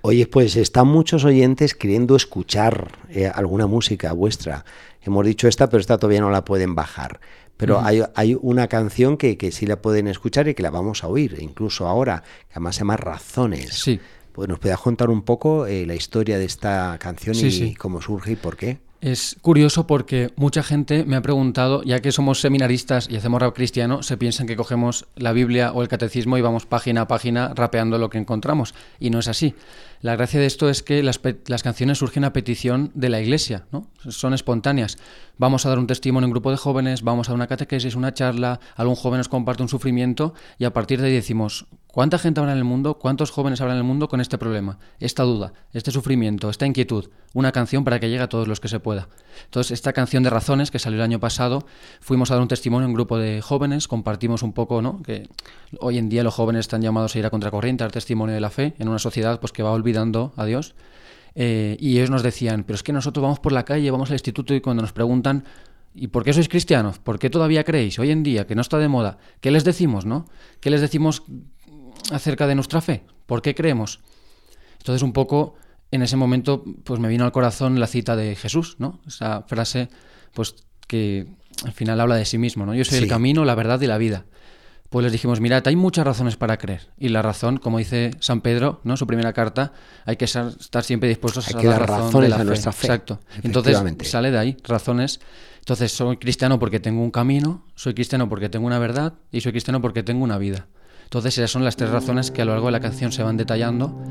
Oye, 0.02 0.26
pues 0.26 0.56
están 0.56 0.86
muchos 0.88 1.24
oyentes 1.24 1.74
queriendo 1.74 2.16
escuchar 2.16 2.92
eh, 3.10 3.30
alguna 3.32 3.66
música 3.66 4.12
vuestra. 4.12 4.64
Hemos 5.02 5.26
dicho 5.26 5.48
esta, 5.48 5.68
pero 5.68 5.80
esta 5.80 5.98
todavía 5.98 6.20
no 6.20 6.30
la 6.30 6.44
pueden 6.44 6.74
bajar. 6.74 7.20
Pero 7.56 7.80
hay, 7.80 8.02
hay 8.14 8.38
una 8.40 8.68
canción 8.68 9.16
que, 9.16 9.36
que 9.36 9.50
sí 9.50 9.66
la 9.66 9.82
pueden 9.82 10.06
escuchar 10.06 10.46
y 10.46 10.54
que 10.54 10.62
la 10.62 10.70
vamos 10.70 11.02
a 11.02 11.08
oír, 11.08 11.36
incluso 11.40 11.88
ahora, 11.88 12.22
que 12.46 12.52
además 12.52 12.76
se 12.76 12.80
llama 12.82 12.96
Razones. 12.96 13.74
Sí. 13.74 13.98
Pues 14.30 14.48
nos 14.48 14.60
puedes 14.60 14.78
contar 14.78 15.10
un 15.10 15.22
poco 15.22 15.66
eh, 15.66 15.84
la 15.84 15.96
historia 15.96 16.38
de 16.38 16.44
esta 16.44 16.96
canción 17.00 17.34
Sí, 17.34 17.46
y 17.46 17.50
sí. 17.50 17.74
cómo 17.74 18.00
surge 18.00 18.32
y 18.32 18.36
por 18.36 18.56
qué. 18.56 18.78
Es 19.00 19.36
curioso 19.42 19.86
porque 19.86 20.32
mucha 20.34 20.64
gente 20.64 21.04
me 21.04 21.14
ha 21.14 21.22
preguntado, 21.22 21.84
ya 21.84 22.00
que 22.00 22.10
somos 22.10 22.40
seminaristas 22.40 23.08
y 23.08 23.14
hacemos 23.14 23.40
rap 23.40 23.54
cristiano, 23.54 24.02
se 24.02 24.16
piensan 24.16 24.48
que 24.48 24.56
cogemos 24.56 25.06
la 25.14 25.32
Biblia 25.32 25.70
o 25.72 25.82
el 25.82 25.88
catecismo 25.88 26.36
y 26.36 26.40
vamos 26.40 26.66
página 26.66 27.02
a 27.02 27.08
página 27.08 27.52
rapeando 27.54 27.98
lo 27.98 28.10
que 28.10 28.18
encontramos. 28.18 28.74
Y 28.98 29.10
no 29.10 29.20
es 29.20 29.28
así. 29.28 29.54
La 30.00 30.14
gracia 30.14 30.38
de 30.38 30.46
esto 30.46 30.68
es 30.70 30.82
que 30.82 31.02
las, 31.02 31.18
canciones 31.62 31.98
surgen 31.98 32.24
a 32.24 32.32
petición 32.32 32.92
de 32.94 33.08
la 33.08 33.20
iglesia, 33.20 33.66
¿no? 33.72 33.88
son 34.08 34.32
espontáneas. 34.32 34.96
Vamos 35.38 35.66
a 35.66 35.68
dar 35.68 35.78
un 35.78 35.86
testimonio 35.86 36.26
en 36.26 36.30
un 36.30 36.32
grupo 36.32 36.50
de 36.50 36.56
jóvenes, 36.56 37.02
vamos 37.02 37.28
a 37.28 37.32
una 37.32 37.46
catequesis, 37.46 37.96
una 37.96 38.14
charla, 38.14 38.60
algún 38.76 38.96
joven 38.96 39.18
nos 39.18 39.28
comparte 39.28 39.62
un 39.62 39.68
sufrimiento 39.68 40.34
y 40.58 40.64
a 40.64 40.72
partir 40.72 41.00
de 41.00 41.08
ahí 41.08 41.12
decimos, 41.12 41.66
¿cuánta 41.86 42.18
gente 42.18 42.40
habrá 42.40 42.52
en 42.52 42.58
el 42.58 42.64
mundo, 42.64 42.98
cuántos 42.98 43.30
jóvenes 43.30 43.60
habrá 43.60 43.74
en 43.74 43.78
el 43.78 43.84
mundo 43.84 44.08
con 44.08 44.20
este 44.20 44.38
problema, 44.38 44.78
esta 45.00 45.22
duda, 45.24 45.52
este 45.72 45.90
sufrimiento, 45.90 46.50
esta 46.50 46.66
inquietud? 46.66 47.10
Una 47.34 47.52
canción 47.52 47.84
para 47.84 48.00
que 48.00 48.08
llegue 48.08 48.22
a 48.22 48.28
todos 48.28 48.48
los 48.48 48.58
que 48.58 48.68
se 48.68 48.80
pueda. 48.80 49.08
Entonces, 49.44 49.72
esta 49.72 49.92
canción 49.92 50.22
de 50.22 50.30
razones 50.30 50.70
que 50.70 50.78
salió 50.78 50.98
el 50.98 51.02
año 51.02 51.20
pasado, 51.20 51.66
fuimos 52.00 52.30
a 52.30 52.34
dar 52.34 52.42
un 52.42 52.48
testimonio 52.48 52.86
en 52.86 52.90
un 52.90 52.94
grupo 52.94 53.18
de 53.18 53.40
jóvenes, 53.42 53.86
compartimos 53.86 54.42
un 54.42 54.52
poco, 54.52 54.82
¿no? 54.82 55.02
Que 55.02 55.28
hoy 55.80 55.98
en 55.98 56.08
día 56.08 56.24
los 56.24 56.34
jóvenes 56.34 56.60
están 56.60 56.82
llamados 56.82 57.14
a 57.14 57.18
ir 57.18 57.26
a 57.26 57.30
contracorriente, 57.30 57.84
al 57.84 57.92
testimonio 57.92 58.34
de 58.34 58.40
la 58.40 58.50
fe, 58.50 58.74
en 58.78 58.88
una 58.88 58.98
sociedad 58.98 59.38
pues 59.40 59.52
que 59.52 59.62
va 59.62 59.70
olvidando 59.88 60.32
a 60.36 60.44
Dios. 60.44 60.74
Eh, 61.34 61.76
y 61.80 61.96
ellos 61.96 62.10
nos 62.10 62.22
decían, 62.22 62.64
pero 62.64 62.74
es 62.74 62.82
que 62.82 62.92
nosotros 62.92 63.22
vamos 63.22 63.40
por 63.40 63.52
la 63.52 63.64
calle, 63.64 63.90
vamos 63.90 64.10
al 64.10 64.16
instituto 64.16 64.54
y 64.54 64.60
cuando 64.60 64.82
nos 64.82 64.92
preguntan, 64.92 65.44
¿y 65.94 66.08
por 66.08 66.24
qué 66.24 66.32
sois 66.32 66.48
cristianos? 66.48 66.98
¿Por 66.98 67.18
qué 67.18 67.30
todavía 67.30 67.64
creéis 67.64 67.98
hoy 67.98 68.10
en 68.10 68.22
día 68.22 68.46
que 68.46 68.54
no 68.54 68.60
está 68.60 68.78
de 68.78 68.88
moda? 68.88 69.18
¿Qué 69.40 69.50
les 69.50 69.64
decimos, 69.64 70.04
no? 70.04 70.26
¿Qué 70.60 70.70
les 70.70 70.80
decimos 70.80 71.22
acerca 72.10 72.46
de 72.46 72.54
nuestra 72.54 72.80
fe? 72.80 73.04
¿Por 73.26 73.40
qué 73.40 73.54
creemos? 73.54 74.00
Entonces 74.78 75.02
un 75.02 75.12
poco 75.12 75.54
en 75.90 76.02
ese 76.02 76.16
momento 76.16 76.64
pues 76.84 77.00
me 77.00 77.08
vino 77.08 77.24
al 77.24 77.32
corazón 77.32 77.80
la 77.80 77.86
cita 77.86 78.16
de 78.16 78.34
Jesús, 78.34 78.76
¿no? 78.78 79.00
Esa 79.06 79.42
frase 79.42 79.88
pues 80.34 80.56
que 80.86 81.26
al 81.64 81.72
final 81.72 82.00
habla 82.00 82.16
de 82.16 82.24
sí 82.24 82.36
mismo, 82.36 82.66
¿no? 82.66 82.74
Yo 82.74 82.84
soy 82.84 82.98
el 82.98 83.08
camino, 83.08 83.44
la 83.44 83.54
verdad 83.54 83.80
y 83.80 83.86
la 83.86 83.98
vida. 83.98 84.26
Pues 84.90 85.02
les 85.02 85.12
dijimos, 85.12 85.40
mirad, 85.40 85.66
hay 85.66 85.76
muchas 85.76 86.06
razones 86.06 86.36
para 86.36 86.56
creer. 86.56 86.88
Y 86.98 87.10
la 87.10 87.20
razón, 87.20 87.58
como 87.58 87.78
dice 87.78 88.12
San 88.20 88.40
Pedro, 88.40 88.80
¿no? 88.84 88.96
Su 88.96 89.06
primera 89.06 89.34
carta, 89.34 89.72
hay 90.06 90.16
que 90.16 90.24
estar 90.24 90.82
siempre 90.82 91.10
dispuestos 91.10 91.54
a 91.54 91.62
dar 91.62 91.86
razones 91.86 92.32
a 92.32 92.44
nuestra 92.44 92.72
fe. 92.72 92.86
Exacto. 92.86 93.20
Entonces 93.42 93.78
sale 94.08 94.30
de 94.30 94.38
ahí, 94.38 94.56
razones. 94.64 95.20
Entonces 95.58 95.92
soy 95.92 96.16
cristiano 96.16 96.58
porque 96.58 96.80
tengo 96.80 97.02
un 97.02 97.10
camino, 97.10 97.66
soy 97.74 97.92
cristiano 97.92 98.30
porque 98.30 98.48
tengo 98.48 98.66
una 98.66 98.78
verdad 98.78 99.12
y 99.30 99.42
soy 99.42 99.52
cristiano 99.52 99.82
porque 99.82 100.02
tengo 100.02 100.24
una 100.24 100.38
vida. 100.38 100.66
Entonces 101.04 101.36
esas 101.36 101.50
son 101.50 101.64
las 101.64 101.76
tres 101.76 101.90
razones 101.90 102.30
que 102.30 102.40
a 102.40 102.44
lo 102.46 102.52
largo 102.52 102.66
de 102.66 102.72
la 102.72 102.80
canción 102.80 103.12
se 103.12 103.22
van 103.22 103.36
detallando 103.36 104.02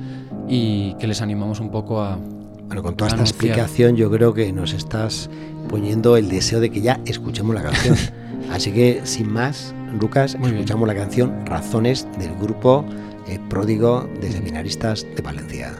y 0.47 0.93
que 0.95 1.07
les 1.07 1.21
animamos 1.21 1.59
un 1.59 1.71
poco 1.71 2.01
a... 2.01 2.17
Bueno, 2.17 2.83
con 2.83 2.95
toda 2.95 3.09
esta 3.09 3.21
explicación 3.21 3.95
yo 3.95 4.11
creo 4.11 4.33
que 4.33 4.51
nos 4.51 4.73
estás 4.73 5.29
poniendo 5.69 6.17
el 6.17 6.29
deseo 6.29 6.59
de 6.59 6.69
que 6.69 6.81
ya 6.81 6.99
escuchemos 7.05 7.55
la 7.55 7.63
canción. 7.63 7.95
Así 8.51 8.71
que 8.71 9.01
sin 9.05 9.31
más, 9.31 9.73
Lucas, 9.99 10.37
escuchamos 10.41 10.87
la 10.87 10.95
canción 10.95 11.45
Razones 11.45 12.07
del 12.17 12.35
grupo 12.35 12.85
eh, 13.27 13.39
Pródigo 13.49 14.09
de 14.21 14.31
Seminaristas 14.31 15.05
de 15.15 15.21
Valencia. 15.21 15.73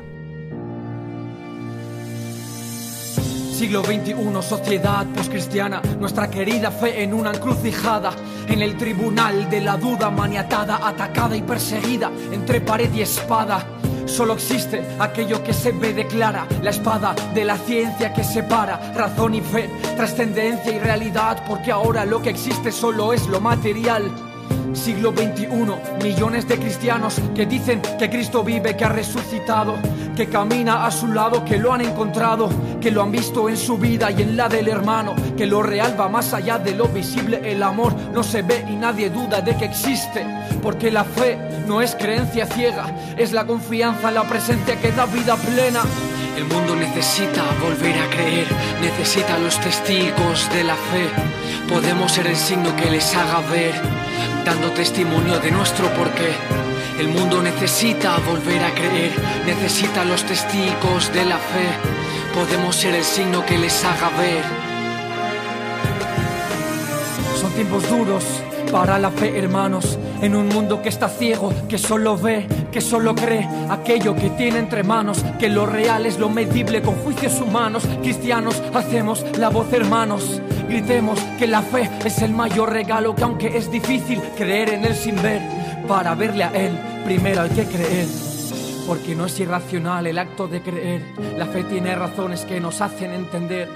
Siglo 3.57 3.83
XXI, 3.83 4.13
sociedad 4.41 5.05
poscristiana, 5.15 5.81
nuestra 5.99 6.29
querida 6.29 6.69
fe 6.69 7.01
en 7.01 7.13
una 7.13 7.31
encrucijada, 7.31 8.11
en 8.47 8.61
el 8.61 8.77
tribunal 8.77 9.49
de 9.49 9.61
la 9.61 9.77
duda 9.77 10.11
maniatada, 10.11 10.87
atacada 10.87 11.35
y 11.35 11.41
perseguida 11.41 12.11
entre 12.31 12.61
pared 12.61 12.93
y 12.93 13.01
espada. 13.01 13.65
Solo 14.07 14.33
existe 14.33 14.83
aquello 14.99 15.43
que 15.43 15.53
se 15.53 15.71
ve 15.71 15.93
de 15.93 16.07
clara, 16.07 16.47
la 16.63 16.69
espada 16.69 17.13
de 17.33 17.45
la 17.45 17.57
ciencia 17.57 18.13
que 18.13 18.23
separa 18.23 18.93
razón 18.93 19.35
y 19.35 19.41
fe, 19.41 19.69
trascendencia 19.95 20.71
y 20.71 20.79
realidad, 20.79 21.43
porque 21.47 21.71
ahora 21.71 22.05
lo 22.05 22.21
que 22.21 22.29
existe 22.29 22.71
solo 22.71 23.13
es 23.13 23.27
lo 23.27 23.41
material. 23.41 24.09
Siglo 24.73 25.11
XXI, 25.11 25.47
millones 26.03 26.47
de 26.47 26.57
cristianos 26.57 27.21
que 27.35 27.45
dicen 27.45 27.81
que 27.97 28.09
Cristo 28.09 28.43
vive, 28.43 28.75
que 28.75 28.85
ha 28.85 28.89
resucitado, 28.89 29.75
que 30.15 30.27
camina 30.27 30.85
a 30.85 30.91
su 30.91 31.07
lado, 31.07 31.43
que 31.45 31.57
lo 31.57 31.73
han 31.73 31.81
encontrado, 31.81 32.49
que 32.81 32.91
lo 32.91 33.01
han 33.01 33.11
visto 33.11 33.49
en 33.49 33.57
su 33.57 33.77
vida 33.77 34.11
y 34.11 34.21
en 34.21 34.37
la 34.37 34.49
del 34.49 34.67
hermano, 34.67 35.15
que 35.37 35.45
lo 35.45 35.61
real 35.63 35.99
va 35.99 36.09
más 36.09 36.33
allá 36.33 36.57
de 36.57 36.75
lo 36.75 36.87
visible, 36.87 37.39
el 37.43 37.61
amor 37.63 37.93
no 38.13 38.23
se 38.23 38.41
ve 38.41 38.65
y 38.69 38.75
nadie 38.75 39.09
duda 39.09 39.41
de 39.41 39.55
que 39.55 39.65
existe, 39.65 40.25
porque 40.61 40.91
la 40.91 41.03
fe 41.03 41.37
no 41.67 41.81
es 41.81 41.95
creencia 41.95 42.45
ciega, 42.45 42.85
es 43.17 43.31
la 43.31 43.45
confianza 43.45 44.09
en 44.09 44.15
la 44.15 44.23
presencia 44.23 44.79
que 44.79 44.91
da 44.91 45.05
vida 45.05 45.35
plena. 45.35 45.81
El 46.37 46.45
mundo 46.45 46.75
necesita 46.75 47.43
volver 47.61 47.97
a 47.99 48.09
creer, 48.09 48.47
necesita 48.79 49.39
los 49.39 49.59
testigos 49.59 50.47
de 50.53 50.63
la 50.63 50.75
fe. 50.75 51.09
Podemos 51.67 52.11
ser 52.11 52.27
el 52.27 52.35
signo 52.35 52.75
que 52.75 52.91
les 52.91 53.15
haga 53.15 53.41
ver, 53.49 53.73
dando 54.47 54.71
testimonio 54.71 55.39
de 55.39 55.51
nuestro 55.51 55.93
porqué. 55.93 56.31
El 56.97 57.09
mundo 57.09 57.43
necesita 57.43 58.17
volver 58.19 58.63
a 58.63 58.73
creer, 58.73 59.11
necesita 59.45 60.05
los 60.05 60.23
testigos 60.23 61.11
de 61.11 61.25
la 61.25 61.37
fe. 61.37 61.67
Podemos 62.33 62.73
ser 62.73 62.95
el 62.95 63.03
signo 63.03 63.45
que 63.45 63.57
les 63.57 63.83
haga 63.83 64.09
ver. 64.17 64.45
Son 67.41 67.51
tiempos 67.51 67.89
duros 67.89 68.23
para 68.71 68.99
la 68.99 69.11
fe, 69.11 69.37
hermanos, 69.37 69.97
en 70.21 70.35
un 70.35 70.47
mundo 70.49 70.81
que 70.81 70.89
está 70.89 71.09
ciego, 71.09 71.53
que 71.69 71.77
solo 71.77 72.17
ve, 72.17 72.47
que 72.71 72.81
solo 72.81 73.15
cree 73.15 73.47
aquello 73.69 74.15
que 74.15 74.29
tiene 74.31 74.59
entre 74.59 74.83
manos, 74.83 75.23
que 75.39 75.49
lo 75.49 75.65
real 75.65 76.05
es 76.05 76.19
lo 76.19 76.29
medible 76.29 76.81
con 76.81 76.95
juicios 76.95 77.39
humanos. 77.39 77.83
Cristianos, 78.01 78.61
hacemos 78.73 79.25
la 79.37 79.49
voz, 79.49 79.71
hermanos. 79.73 80.41
Gritemos 80.67 81.19
que 81.39 81.47
la 81.47 81.61
fe 81.61 81.89
es 82.03 82.21
el 82.21 82.31
mayor 82.31 82.71
regalo, 82.71 83.15
que 83.15 83.23
aunque 83.23 83.57
es 83.57 83.71
difícil 83.71 84.21
creer 84.35 84.69
en 84.73 84.85
él 84.85 84.95
sin 84.95 85.21
ver, 85.21 85.41
para 85.87 86.13
verle 86.15 86.43
a 86.43 86.51
él, 86.53 86.77
primero 87.05 87.41
hay 87.41 87.49
que 87.49 87.65
creer. 87.65 88.07
Porque 88.85 89.15
no 89.15 89.25
es 89.25 89.39
irracional 89.39 90.07
el 90.07 90.17
acto 90.17 90.47
de 90.47 90.61
creer. 90.61 91.01
La 91.37 91.45
fe 91.45 91.63
tiene 91.63 91.95
razones 91.95 92.45
que 92.45 92.59
nos 92.59 92.81
hacen 92.81 93.11
entender 93.11 93.69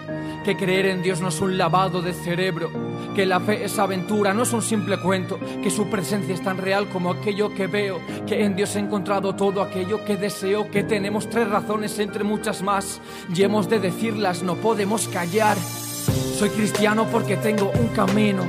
que 0.44 0.58
creer 0.58 0.88
en 0.88 1.02
Dios 1.02 1.22
no 1.22 1.30
es 1.30 1.40
un 1.42 1.58
lavado 1.58 2.02
de 2.02 2.14
cerebro, 2.14 2.70
que 3.16 3.26
la 3.26 3.40
fe 3.40 3.66
es 3.66 3.78
aventura, 3.78 4.34
no 4.34 4.44
es 4.44 4.54
un 4.54 4.62
simple 4.62 4.98
cuento, 5.00 5.40
que 5.62 5.70
su 5.70 5.90
presencia 5.90 6.34
es 6.34 6.42
tan 6.42 6.58
real 6.58 6.90
como 6.90 7.12
aquello 7.12 7.54
que 7.54 7.68
veo, 7.68 8.00
que 8.26 8.44
en 8.44 8.56
Dios 8.56 8.76
he 8.76 8.80
encontrado 8.80 9.36
todo 9.36 9.62
aquello 9.62 10.04
que 10.06 10.18
deseo, 10.18 10.70
que 10.72 10.84
tenemos 10.84 11.30
tres 11.30 11.48
razones 11.48 11.98
entre 12.00 12.24
muchas 12.24 12.62
más 12.62 13.02
y 13.34 13.44
hemos 13.44 13.70
de 13.70 13.80
decirlas, 13.80 14.44
no 14.44 14.56
podemos 14.56 15.08
callar. 15.08 15.58
Soy 15.58 16.50
cristiano 16.50 17.06
porque 17.12 17.38
tengo 17.38 17.72
un 17.80 17.90
camino, 17.90 18.44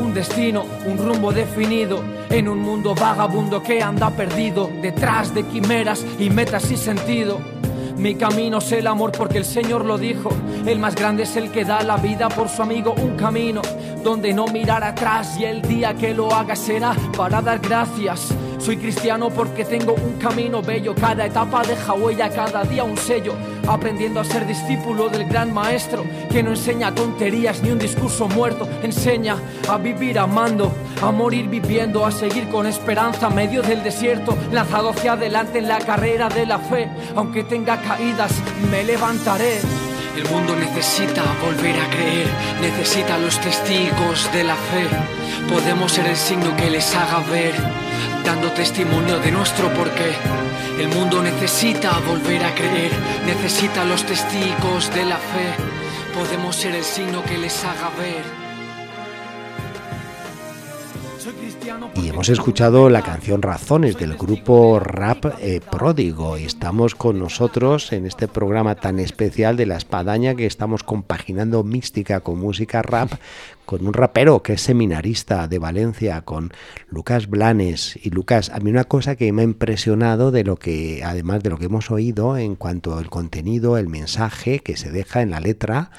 un 0.00 0.12
destino, 0.12 0.64
un 0.86 0.98
rumbo 0.98 1.32
definido 1.32 2.02
en 2.30 2.48
un 2.48 2.58
mundo 2.58 2.94
vagabundo 2.94 3.62
que 3.62 3.82
anda 3.82 4.10
perdido 4.10 4.70
detrás 4.82 5.34
de 5.34 5.44
quimeras 5.44 6.04
y 6.18 6.30
metas 6.30 6.64
sin 6.64 6.78
sentido. 6.78 7.59
Mi 8.00 8.14
camino 8.14 8.58
es 8.58 8.72
el 8.72 8.86
amor 8.86 9.12
porque 9.12 9.36
el 9.36 9.44
Señor 9.44 9.84
lo 9.84 9.98
dijo. 9.98 10.30
El 10.64 10.78
más 10.78 10.94
grande 10.94 11.24
es 11.24 11.36
el 11.36 11.52
que 11.52 11.66
da 11.66 11.82
la 11.82 11.98
vida 11.98 12.30
por 12.30 12.48
su 12.48 12.62
amigo. 12.62 12.94
Un 12.94 13.14
camino 13.14 13.60
donde 14.02 14.32
no 14.32 14.46
mirar 14.46 14.82
atrás 14.82 15.38
y 15.38 15.44
el 15.44 15.60
día 15.60 15.92
que 15.92 16.14
lo 16.14 16.32
haga 16.34 16.56
será 16.56 16.96
para 17.14 17.42
dar 17.42 17.58
gracias. 17.58 18.34
Soy 18.60 18.76
cristiano 18.76 19.30
porque 19.30 19.64
tengo 19.64 19.94
un 19.94 20.18
camino 20.18 20.60
bello. 20.60 20.94
Cada 20.94 21.24
etapa 21.24 21.62
deja 21.62 21.94
huella, 21.94 22.28
cada 22.28 22.62
día 22.62 22.84
un 22.84 22.96
sello. 22.96 23.34
Aprendiendo 23.66 24.20
a 24.20 24.24
ser 24.24 24.46
discípulo 24.46 25.08
del 25.08 25.24
gran 25.24 25.52
maestro 25.52 26.04
que 26.30 26.42
no 26.42 26.50
enseña 26.50 26.94
tonterías 26.94 27.62
ni 27.62 27.70
un 27.70 27.78
discurso 27.78 28.28
muerto. 28.28 28.68
Enseña 28.82 29.36
a 29.66 29.78
vivir 29.78 30.18
amando, 30.18 30.70
a 31.02 31.10
morir 31.10 31.48
viviendo, 31.48 32.04
a 32.04 32.10
seguir 32.10 32.48
con 32.48 32.66
esperanza 32.66 33.30
medio 33.30 33.62
del 33.62 33.82
desierto. 33.82 34.36
Lanzado 34.52 34.90
hacia 34.90 35.12
adelante 35.12 35.58
en 35.58 35.66
la 35.66 35.78
carrera 35.78 36.28
de 36.28 36.44
la 36.44 36.58
fe. 36.58 36.90
Aunque 37.16 37.44
tenga 37.44 37.80
caídas, 37.80 38.32
me 38.70 38.84
levantaré. 38.84 39.60
El 40.16 40.28
mundo 40.28 40.54
necesita 40.56 41.22
volver 41.42 41.80
a 41.80 41.88
creer, 41.88 42.26
necesita 42.60 43.16
los 43.16 43.40
testigos 43.40 44.30
de 44.34 44.44
la 44.44 44.56
fe. 44.56 44.86
Podemos 45.48 45.92
ser 45.92 46.06
el 46.06 46.16
signo 46.16 46.54
que 46.56 46.68
les 46.68 46.94
haga 46.94 47.20
ver, 47.30 47.54
dando 48.24 48.50
testimonio 48.52 49.18
de 49.18 49.30
nuestro 49.30 49.72
porqué. 49.72 50.12
El 50.78 50.88
mundo 50.88 51.22
necesita 51.22 51.98
volver 52.00 52.44
a 52.44 52.54
creer, 52.54 52.92
necesita 53.26 53.84
los 53.84 54.04
testigos 54.04 54.92
de 54.94 55.04
la 55.04 55.16
fe. 55.16 55.54
Podemos 56.14 56.56
ser 56.56 56.74
el 56.74 56.84
signo 56.84 57.22
que 57.24 57.38
les 57.38 57.64
haga 57.64 57.90
ver. 57.98 58.39
Y 61.94 62.08
hemos 62.08 62.28
escuchado 62.28 62.88
la 62.88 63.02
canción 63.02 63.42
Razones 63.42 63.98
del 63.98 64.16
grupo 64.16 64.78
Rap 64.80 65.26
eh, 65.40 65.60
Pródigo 65.60 66.38
y 66.38 66.44
estamos 66.44 66.94
con 66.94 67.18
nosotros 67.18 67.92
en 67.92 68.06
este 68.06 68.28
programa 68.28 68.76
tan 68.76 68.98
especial 68.98 69.56
de 69.56 69.66
la 69.66 69.76
espadaña 69.76 70.34
que 70.34 70.46
estamos 70.46 70.82
compaginando 70.82 71.62
mística 71.62 72.20
con 72.20 72.38
música 72.38 72.82
rap 72.82 73.12
con 73.66 73.86
un 73.86 73.92
rapero 73.92 74.42
que 74.42 74.54
es 74.54 74.62
seminarista 74.62 75.46
de 75.46 75.58
Valencia, 75.58 76.22
con 76.22 76.52
Lucas 76.88 77.28
Blanes. 77.28 77.98
Y 78.02 78.10
Lucas, 78.10 78.50
a 78.50 78.58
mí 78.58 78.70
una 78.70 78.84
cosa 78.84 79.14
que 79.14 79.32
me 79.32 79.42
ha 79.42 79.44
impresionado 79.44 80.30
de 80.30 80.44
lo 80.44 80.56
que, 80.56 81.02
además 81.04 81.42
de 81.42 81.50
lo 81.50 81.58
que 81.58 81.66
hemos 81.66 81.90
oído 81.90 82.36
en 82.36 82.56
cuanto 82.56 82.96
al 82.98 83.10
contenido, 83.10 83.78
el 83.78 83.88
mensaje 83.88 84.58
que 84.58 84.76
se 84.76 84.90
deja 84.90 85.22
en 85.22 85.30
la 85.30 85.40
letra, 85.40 85.90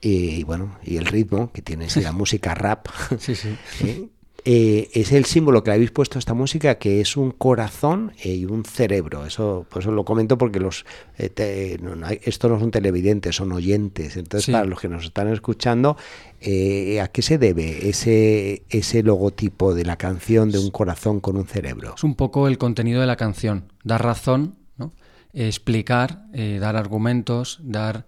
y 0.00 0.42
bueno, 0.44 0.76
y 0.82 0.96
el 0.96 1.06
ritmo 1.06 1.52
que 1.52 1.62
tiene 1.62 1.86
la 1.96 2.12
música 2.12 2.54
rap. 2.54 2.88
Sí, 3.18 3.34
sí. 3.34 3.56
¿eh? 3.82 4.08
Eh, 4.48 4.90
es 4.92 5.10
el 5.10 5.24
símbolo 5.24 5.64
que 5.64 5.70
le 5.70 5.74
habéis 5.74 5.90
puesto 5.90 6.18
a 6.18 6.20
esta 6.20 6.32
música, 6.32 6.76
que 6.76 7.00
es 7.00 7.16
un 7.16 7.32
corazón 7.32 8.12
y 8.22 8.44
un 8.44 8.64
cerebro. 8.64 9.26
Eso, 9.26 9.66
pues 9.68 9.86
lo 9.86 10.04
comento 10.04 10.38
porque 10.38 10.60
los 10.60 10.86
eh, 11.18 11.78
no, 11.82 12.06
esto 12.22 12.48
no 12.48 12.60
son 12.60 12.70
televidentes, 12.70 13.34
son 13.34 13.50
oyentes. 13.50 14.16
Entonces, 14.16 14.52
para 14.52 14.64
los 14.64 14.80
que 14.80 14.88
nos 14.88 15.04
están 15.04 15.32
escuchando, 15.32 15.96
¿a 15.96 17.08
qué 17.08 17.22
se 17.22 17.38
debe 17.38 17.88
ese, 17.88 18.62
ese 18.70 19.02
logotipo 19.02 19.74
de 19.74 19.84
la 19.84 19.96
canción 19.96 20.52
de 20.52 20.60
un 20.60 20.70
corazón 20.70 21.18
con 21.18 21.36
un 21.36 21.48
cerebro? 21.48 21.94
Es 21.96 22.04
un 22.04 22.14
poco 22.14 22.46
el 22.46 22.56
contenido 22.56 23.00
de 23.00 23.08
la 23.08 23.16
canción, 23.16 23.72
dar 23.82 24.04
razón, 24.04 24.54
¿no? 24.78 24.92
explicar, 25.32 26.26
dar 26.32 26.76
argumentos, 26.76 27.58
dar... 27.64 28.06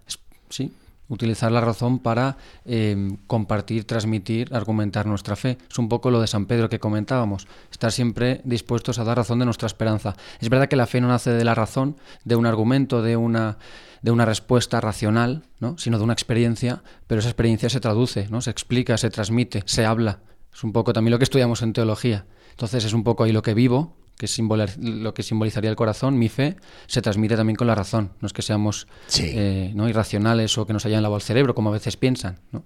Sí, 0.50 0.72
utilizar 1.08 1.50
la 1.50 1.60
razón 1.60 1.98
para 1.98 2.36
em, 2.64 3.16
compartir, 3.26 3.84
transmitir, 3.84 4.54
argumentar 4.54 5.06
nuestra 5.06 5.36
fe. 5.36 5.58
Es 5.70 5.78
un 5.78 5.88
poco 5.88 6.10
lo 6.10 6.20
de 6.20 6.26
San 6.26 6.46
Pedro 6.46 6.68
que 6.68 6.78
comentábamos, 6.78 7.48
estar 7.70 7.92
siempre 7.92 8.40
dispuestos 8.44 8.98
a 8.98 9.04
dar 9.04 9.16
razón 9.16 9.38
de 9.38 9.44
nuestra 9.44 9.66
esperanza. 9.66 10.14
Es 10.40 10.48
verdad 10.48 10.68
que 10.68 10.76
la 10.76 10.86
fe 10.86 11.00
no 11.00 11.08
nace 11.08 11.30
de 11.30 11.44
la 11.44 11.54
razón, 11.54 11.96
de 12.24 12.36
un 12.36 12.46
argumento, 12.46 13.02
de 13.02 13.16
una, 13.16 13.58
de 14.02 14.10
una 14.10 14.24
respuesta 14.24 14.80
racional, 14.80 15.44
¿no? 15.60 15.78
sino 15.78 15.98
de 15.98 16.04
una 16.04 16.12
experiencia, 16.12 16.82
pero 17.06 17.20
esa 17.20 17.30
experiencia 17.30 17.70
se 17.70 17.80
traduce, 17.80 18.28
¿no? 18.30 18.40
se 18.40 18.50
explica, 18.50 18.96
se 18.98 19.10
transmite, 19.10 19.62
se 19.66 19.84
habla. 19.84 20.20
Es 20.52 20.64
un 20.64 20.72
poco 20.72 20.92
también 20.92 21.12
lo 21.12 21.18
que 21.18 21.24
estudiamos 21.24 21.62
en 21.62 21.72
teología. 21.72 22.26
Entonces 22.50 22.84
es 22.84 22.92
un 22.92 23.04
poco 23.04 23.24
ahí 23.24 23.32
lo 23.32 23.42
que 23.42 23.54
vivo, 23.54 23.96
que 24.18 24.26
es 24.26 24.38
lo 24.78 25.14
que 25.14 25.22
simbolizaría 25.22 25.70
el 25.70 25.76
corazón, 25.76 26.18
mi 26.18 26.28
fe, 26.28 26.56
se 26.86 27.00
transmite 27.00 27.36
también 27.36 27.56
con 27.56 27.68
la 27.68 27.74
razón. 27.74 28.10
No 28.20 28.26
es 28.26 28.32
que 28.32 28.42
seamos 28.42 28.88
eh, 29.18 29.72
¿no? 29.74 29.88
irracionales 29.88 30.58
o 30.58 30.66
que 30.66 30.72
nos 30.72 30.84
hayan 30.84 31.02
lavado 31.02 31.18
el 31.18 31.22
cerebro, 31.22 31.54
como 31.54 31.70
a 31.70 31.72
veces 31.72 31.96
piensan. 31.96 32.40
¿no? 32.50 32.64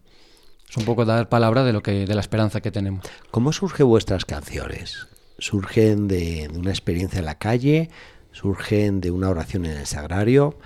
Es 0.68 0.76
un 0.78 0.84
poco 0.84 1.04
dar 1.04 1.28
palabra 1.28 1.62
de, 1.62 1.74
lo 1.74 1.82
que, 1.82 2.06
de 2.06 2.14
la 2.14 2.22
esperanza 2.22 2.62
que 2.62 2.70
tenemos. 2.70 3.04
¿Cómo 3.30 3.52
surgen 3.52 3.86
vuestras 3.86 4.24
canciones? 4.24 5.06
¿Surgen 5.38 6.08
de, 6.08 6.50
una 6.56 6.70
experiencia 6.70 7.18
en 7.18 7.26
la 7.26 7.38
calle? 7.38 7.90
¿Surgen 8.30 9.02
de 9.02 9.10
una 9.10 9.28
oración 9.28 9.66
en 9.66 9.76
el 9.76 9.86
sagrario? 9.86 10.58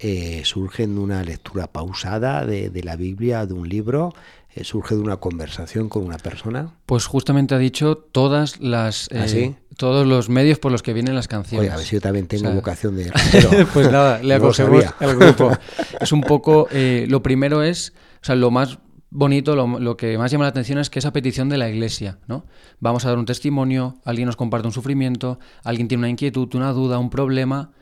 Eh, 0.00 0.42
¿Surgen 0.44 0.96
de 0.96 1.00
una 1.00 1.22
lectura 1.22 1.68
pausada 1.68 2.44
de, 2.44 2.68
de 2.68 2.82
la 2.82 2.96
Biblia, 2.96 3.46
de 3.46 3.54
un 3.54 3.68
libro? 3.68 4.12
Eh, 4.54 4.64
surge 4.64 4.94
de 4.94 5.00
una 5.00 5.16
conversación 5.16 5.88
con 5.88 6.04
una 6.04 6.18
persona? 6.18 6.74
Pues 6.84 7.06
justamente 7.06 7.54
ha 7.54 7.58
dicho 7.58 7.96
todas 7.96 8.60
las 8.60 9.08
¿Ah, 9.10 9.24
eh, 9.26 9.54
todos 9.82 10.06
los 10.06 10.28
medios 10.28 10.60
por 10.60 10.70
los 10.70 10.80
que 10.80 10.92
vienen 10.92 11.16
las 11.16 11.26
canciones. 11.26 11.66
Oye, 11.66 11.74
a 11.74 11.76
ver 11.76 11.84
si 11.84 11.96
yo 11.96 12.00
también 12.00 12.28
tengo 12.28 12.52
vocación 12.52 12.94
de 12.94 13.10
pues 13.74 13.90
nada, 13.90 14.22
le 14.22 14.32
acogemos 14.32 14.84
al 15.00 15.16
grupo. 15.16 15.50
Es 16.00 16.12
un 16.12 16.20
poco 16.20 16.68
eh, 16.70 17.06
lo 17.08 17.20
primero 17.20 17.64
es, 17.64 17.92
o 18.22 18.24
sea, 18.24 18.36
lo 18.36 18.52
más 18.52 18.78
bonito, 19.10 19.56
lo, 19.56 19.80
lo, 19.80 19.96
que 19.96 20.16
más 20.18 20.30
llama 20.30 20.44
la 20.44 20.50
atención 20.50 20.78
es 20.78 20.88
que 20.88 21.00
esa 21.00 21.12
petición 21.12 21.48
de 21.48 21.58
la 21.58 21.68
iglesia, 21.68 22.20
¿no? 22.28 22.46
Vamos 22.78 23.04
a 23.04 23.08
dar 23.08 23.18
un 23.18 23.26
testimonio, 23.26 23.96
alguien 24.04 24.26
nos 24.26 24.36
comparte 24.36 24.68
un 24.68 24.72
sufrimiento, 24.72 25.40
alguien 25.64 25.88
tiene 25.88 26.02
una 26.02 26.10
inquietud, 26.10 26.48
una 26.54 26.70
duda, 26.70 27.00
un 27.00 27.10
problema, 27.10 27.72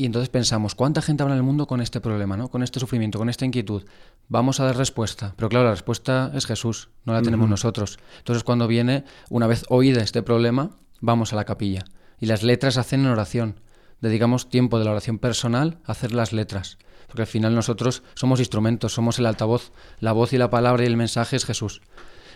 y 0.00 0.04
entonces 0.04 0.28
pensamos, 0.28 0.74
¿cuánta 0.74 1.00
gente 1.00 1.22
habrá 1.22 1.34
en 1.34 1.38
el 1.38 1.44
mundo 1.44 1.66
con 1.66 1.80
este 1.80 2.00
problema, 2.00 2.36
¿no? 2.36 2.48
con 2.48 2.62
este 2.62 2.78
sufrimiento, 2.78 3.18
con 3.18 3.30
esta 3.30 3.46
inquietud? 3.46 3.84
Vamos 4.28 4.60
a 4.60 4.64
dar 4.64 4.76
respuesta. 4.76 5.32
Pero 5.36 5.48
claro, 5.48 5.64
la 5.64 5.70
respuesta 5.72 6.30
es 6.34 6.46
Jesús, 6.46 6.90
no 7.04 7.14
la 7.14 7.22
tenemos 7.22 7.48
nosotros. 7.48 7.98
Entonces 8.18 8.44
cuando 8.44 8.68
viene, 8.68 9.04
una 9.30 9.48
vez 9.48 9.64
oída 9.70 10.00
este 10.00 10.22
problema, 10.22 10.70
vamos 11.00 11.32
a 11.32 11.36
la 11.36 11.44
capilla. 11.44 11.84
Y 12.20 12.26
las 12.26 12.42
letras 12.42 12.76
hacen 12.76 13.00
en 13.00 13.06
oración. 13.06 13.60
Dedicamos 14.00 14.48
tiempo 14.48 14.78
de 14.78 14.84
la 14.84 14.92
oración 14.92 15.18
personal 15.18 15.78
a 15.84 15.92
hacer 15.92 16.12
las 16.12 16.32
letras. 16.32 16.78
Porque 17.06 17.22
al 17.22 17.28
final 17.28 17.54
nosotros 17.54 18.02
somos 18.14 18.38
instrumentos, 18.38 18.92
somos 18.92 19.18
el 19.18 19.26
altavoz. 19.26 19.72
La 20.00 20.12
voz 20.12 20.32
y 20.32 20.38
la 20.38 20.50
palabra 20.50 20.82
y 20.82 20.86
el 20.86 20.96
mensaje 20.96 21.36
es 21.36 21.44
Jesús. 21.44 21.80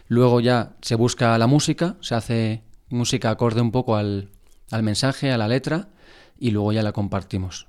Luego 0.08 0.40
ya 0.40 0.76
se 0.82 0.94
busca 0.94 1.36
la 1.38 1.46
música, 1.46 1.96
se 2.00 2.14
hace 2.14 2.62
música 2.88 3.30
acorde 3.30 3.60
un 3.60 3.70
poco 3.70 3.96
al, 3.96 4.30
al 4.70 4.82
mensaje, 4.82 5.30
a 5.30 5.38
la 5.38 5.48
letra 5.48 5.88
y 6.38 6.50
luego 6.50 6.72
ya 6.72 6.82
la 6.82 6.92
compartimos. 6.92 7.68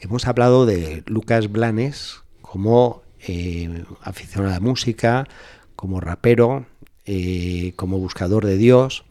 Hemos 0.00 0.26
hablado 0.26 0.66
de 0.66 1.02
Lucas 1.06 1.50
Blanes 1.50 2.22
como 2.40 3.02
eh, 3.28 3.84
aficionado 4.02 4.50
a 4.50 4.54
la 4.54 4.60
música, 4.60 5.26
como 5.74 6.00
rapero, 6.00 6.66
eh, 7.06 7.72
como 7.76 7.98
buscador 7.98 8.44
de 8.44 8.56
Dios. 8.56 9.04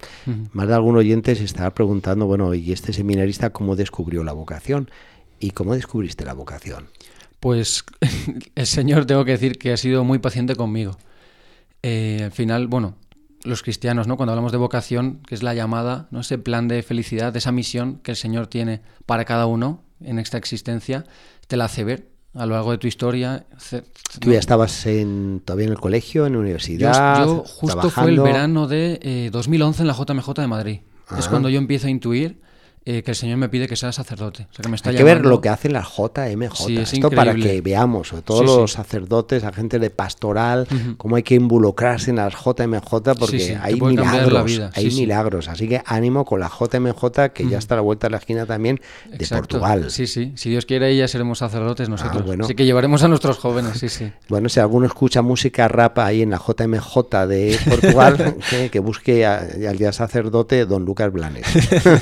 Más 0.51 0.67
de 0.67 0.73
algún 0.73 0.97
oyente 0.97 1.33
se 1.35 1.45
estará 1.45 1.73
preguntando, 1.73 2.25
bueno, 2.25 2.53
¿y 2.53 2.71
este 2.73 2.91
seminarista 2.91 3.51
cómo 3.51 3.75
descubrió 3.75 4.23
la 4.23 4.33
vocación? 4.33 4.89
¿Y 5.39 5.51
cómo 5.51 5.75
descubriste 5.75 6.25
la 6.25 6.33
vocación? 6.33 6.87
Pues 7.39 7.85
el 8.55 8.65
Señor 8.65 9.05
tengo 9.05 9.23
que 9.23 9.31
decir 9.31 9.57
que 9.57 9.71
ha 9.71 9.77
sido 9.77 10.03
muy 10.03 10.19
paciente 10.19 10.55
conmigo. 10.55 10.97
Eh, 11.83 12.21
al 12.25 12.31
final, 12.31 12.67
bueno, 12.67 12.95
los 13.43 13.63
cristianos, 13.63 14.07
¿no? 14.07 14.17
Cuando 14.17 14.33
hablamos 14.33 14.51
de 14.51 14.57
vocación, 14.57 15.21
que 15.25 15.35
es 15.35 15.43
la 15.43 15.53
llamada, 15.53 16.07
¿no? 16.11 16.19
Ese 16.19 16.37
plan 16.37 16.67
de 16.67 16.83
felicidad, 16.83 17.31
de 17.31 17.39
esa 17.39 17.51
misión 17.51 17.99
que 18.03 18.11
el 18.11 18.17
Señor 18.17 18.47
tiene 18.47 18.81
para 19.05 19.23
cada 19.23 19.45
uno 19.45 19.83
en 20.01 20.19
esta 20.19 20.37
existencia, 20.37 21.05
te 21.47 21.55
la 21.55 21.65
hace 21.65 21.83
ver 21.83 22.14
a 22.35 22.45
lo 22.45 22.53
largo 22.53 22.71
de 22.71 22.77
tu 22.77 22.87
historia. 22.87 23.45
¿Tú 24.19 24.31
ya 24.31 24.39
estabas 24.39 24.85
en, 24.85 25.41
todavía 25.43 25.67
en 25.67 25.71
el 25.71 25.79
colegio, 25.79 26.25
en 26.25 26.33
la 26.33 26.39
universidad? 26.39 27.25
Yo, 27.25 27.43
justo 27.45 27.89
fue 27.89 28.09
el 28.09 28.19
verano 28.19 28.67
de 28.67 29.29
2011 29.31 29.79
eh, 29.79 29.81
en 29.81 29.87
la 29.87 29.93
JMJ 29.93 30.33
de 30.33 30.47
Madrid. 30.47 30.79
Es 31.17 31.27
cuando 31.27 31.49
yo 31.49 31.57
empiezo 31.57 31.87
a 31.87 31.89
intuir 31.89 32.41
eh, 32.87 33.01
que 33.01 33.11
el 33.11 33.15
Señor 33.15 33.37
me 33.37 33.49
pide 33.49 33.67
que 33.67 33.75
sea 33.75 33.91
sacerdote. 33.91 34.47
que 34.61 34.69
me 34.69 34.75
está 34.75 34.91
Hay 34.91 34.95
que 34.95 35.03
ver 35.03 35.25
lo 35.25 35.41
que 35.41 35.49
hace 35.49 35.69
la 35.69 35.81
JMJ. 35.81 36.69
Esto 36.81 37.09
para 37.09 37.33
que 37.33 37.61
veamos, 37.61 38.09
sobre 38.09 38.21
todos 38.21 38.45
los 38.45 38.73
sacerdotes, 38.73 39.43
agentes 39.43 39.81
de 39.81 39.89
pastoral, 39.89 40.67
cómo 40.97 41.15
hay 41.15 41.23
que 41.23 41.33
involucrarse 41.33 42.11
en 42.11 42.17
las 42.17 42.33
JMJ 42.33 43.15
porque 43.17 43.57
hay 43.59 43.81
milagros. 43.81 44.61
Hay 44.75 44.91
milagros. 44.91 45.47
Así 45.47 45.67
que 45.67 45.81
ánimo 45.85 46.25
con 46.25 46.39
la 46.39 46.47
JMJ 46.49 47.31
que 47.33 47.47
ya 47.49 47.57
está 47.57 47.73
a 47.73 47.77
la 47.77 47.81
vuelta 47.81 48.05
de 48.05 48.11
la 48.11 48.17
esquina 48.17 48.45
también 48.45 48.79
de 49.09 49.25
Portugal. 49.25 49.89
Sí, 49.89 50.05
sí. 50.05 50.33
Si 50.35 50.51
Dios 50.51 50.67
quiere, 50.67 50.95
ya 50.95 51.07
seremos 51.07 51.39
sacerdotes 51.39 51.89
nosotros. 51.89 52.23
Ah, 52.27 52.43
Así 52.43 52.53
que 52.53 52.65
llevaremos 52.65 53.01
a 53.01 53.07
nuestros 53.07 53.37
jóvenes. 53.37 53.79
Sí, 53.79 53.89
sí. 53.89 54.11
Bueno, 54.27 54.49
si 54.49 54.59
alguno 54.59 54.85
escucha 54.85 55.21
música 55.21 55.67
rap 55.67 55.99
ahí 55.99 56.21
en 56.21 56.31
la 56.31 56.37
JMJ 56.37 57.25
de 57.27 57.57
Portugal, 57.69 58.35
que, 58.71 58.79
busque 58.79 59.25
al 59.25 59.77
ya 59.77 59.91
sacerdote 59.91 60.65
don 60.65 60.83
Lucas 60.83 61.11
Blanes. 61.11 61.45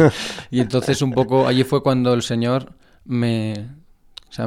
y 0.52 0.60
entonces 0.60 0.73
un 1.02 1.12
poco 1.12 1.48
allí 1.48 1.64
fue 1.64 1.84
cuando 1.84 2.14
el 2.14 2.22
Señor 2.22 2.74
me, 3.06 3.68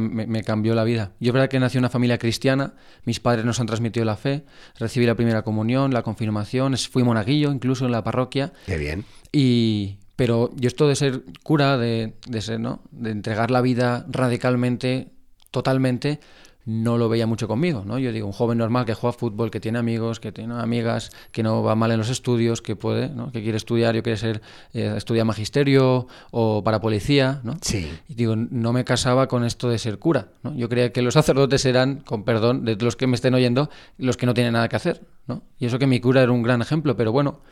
me, 0.01 0.43
cambió 0.43 0.75
la 0.75 0.85
vida. 0.85 1.13
Yo 1.21 1.31
es 1.31 1.33
verdad 1.33 1.49
que 1.49 1.61
nací 1.61 1.79
en 1.79 1.83
una 1.83 1.91
familia 1.91 2.19
cristiana, 2.19 2.75
mis 3.05 3.21
padres 3.21 3.45
nos 3.45 3.61
han 3.61 3.67
transmitido 3.67 4.05
la 4.05 4.17
fe, 4.17 4.45
recibí 4.79 5.07
la 5.07 5.15
primera 5.15 5.43
comunión, 5.43 5.93
la 5.93 6.03
confirmación, 6.03 6.77
fui 6.77 7.03
monaguillo 7.03 7.53
incluso 7.53 7.87
en 7.87 7.93
la 7.93 8.03
parroquia. 8.03 8.53
Qué 8.67 8.77
bien. 8.79 9.05
Y, 9.33 9.99
pero 10.17 10.51
yo 10.57 10.69
esto 10.69 10.89
de 10.89 10.97
ser 10.97 11.23
cura, 11.43 11.77
de, 11.79 12.15
de 12.27 12.41
ser, 12.41 12.61
¿no? 12.61 12.83
De 12.91 13.11
entregar 13.11 13.51
la 13.51 13.61
vida 13.61 14.07
radicalmente, 14.09 15.13
totalmente, 15.51 16.21
no 16.67 16.99
lo 16.99 17.09
veía 17.09 17.29
mucho 17.29 17.47
conmigo, 17.47 17.85
¿no? 17.87 17.99
Yo 17.99 18.13
digo, 18.13 18.27
un 18.27 18.33
joven 18.33 18.59
normal 18.59 18.85
que 18.85 18.95
juega 18.95 19.17
fútbol, 19.17 19.53
que 19.53 19.61
tiene 19.61 19.79
amigos, 19.79 20.19
que 20.19 20.33
tiene 20.33 20.55
amigas, 20.55 21.13
que 21.31 21.45
no 21.45 21.63
va 21.63 21.77
mal 21.77 21.93
en 21.93 21.99
los 21.99 22.11
estudios, 22.11 22.61
que 22.61 22.75
puede, 22.75 23.09
¿no? 23.09 23.31
Que 23.31 23.41
quiere 23.41 23.57
estudiar, 23.57 23.95
yo 23.95 24.03
quiere 24.03 24.19
ser, 24.19 24.43
eh, 24.75 24.95
estudiar 24.97 25.25
magisterio 25.25 26.09
o 26.33 26.65
para 26.65 26.81
policía, 26.81 27.41
¿no? 27.45 27.57
Sí. 27.63 27.89
Y 28.09 28.15
digo, 28.15 28.35
no 28.35 28.73
me 28.73 28.85
casaba 28.85 29.29
con 29.29 29.45
esto 29.45 29.71
de 29.71 29.79
ser 29.79 30.01
cura, 30.01 30.33
¿no? 30.43 30.57
Yo 30.57 30.69
creía 30.69 30.93
que 30.93 31.03
los 31.03 31.15
sacerdotes 31.15 31.65
eran, 31.67 32.01
con 32.01 32.25
perdón 32.25 32.65
de 32.65 32.75
los 32.75 32.97
que 32.97 33.07
me 33.07 33.15
estén 33.15 33.35
oyendo, 33.35 33.71
los 33.97 34.17
que 34.17 34.27
no 34.27 34.35
tienen 34.35 34.55
nada 34.55 34.69
que 34.69 34.75
hacer, 34.75 35.07
¿no? 35.29 35.45
Y 35.61 35.67
eso 35.67 35.79
que 35.79 35.87
mi 35.87 36.01
cura 36.01 36.23
era 36.23 36.33
un 36.33 36.43
gran 36.43 36.63
ejemplo, 36.63 36.97
pero 36.97 37.13
bueno, 37.13 37.43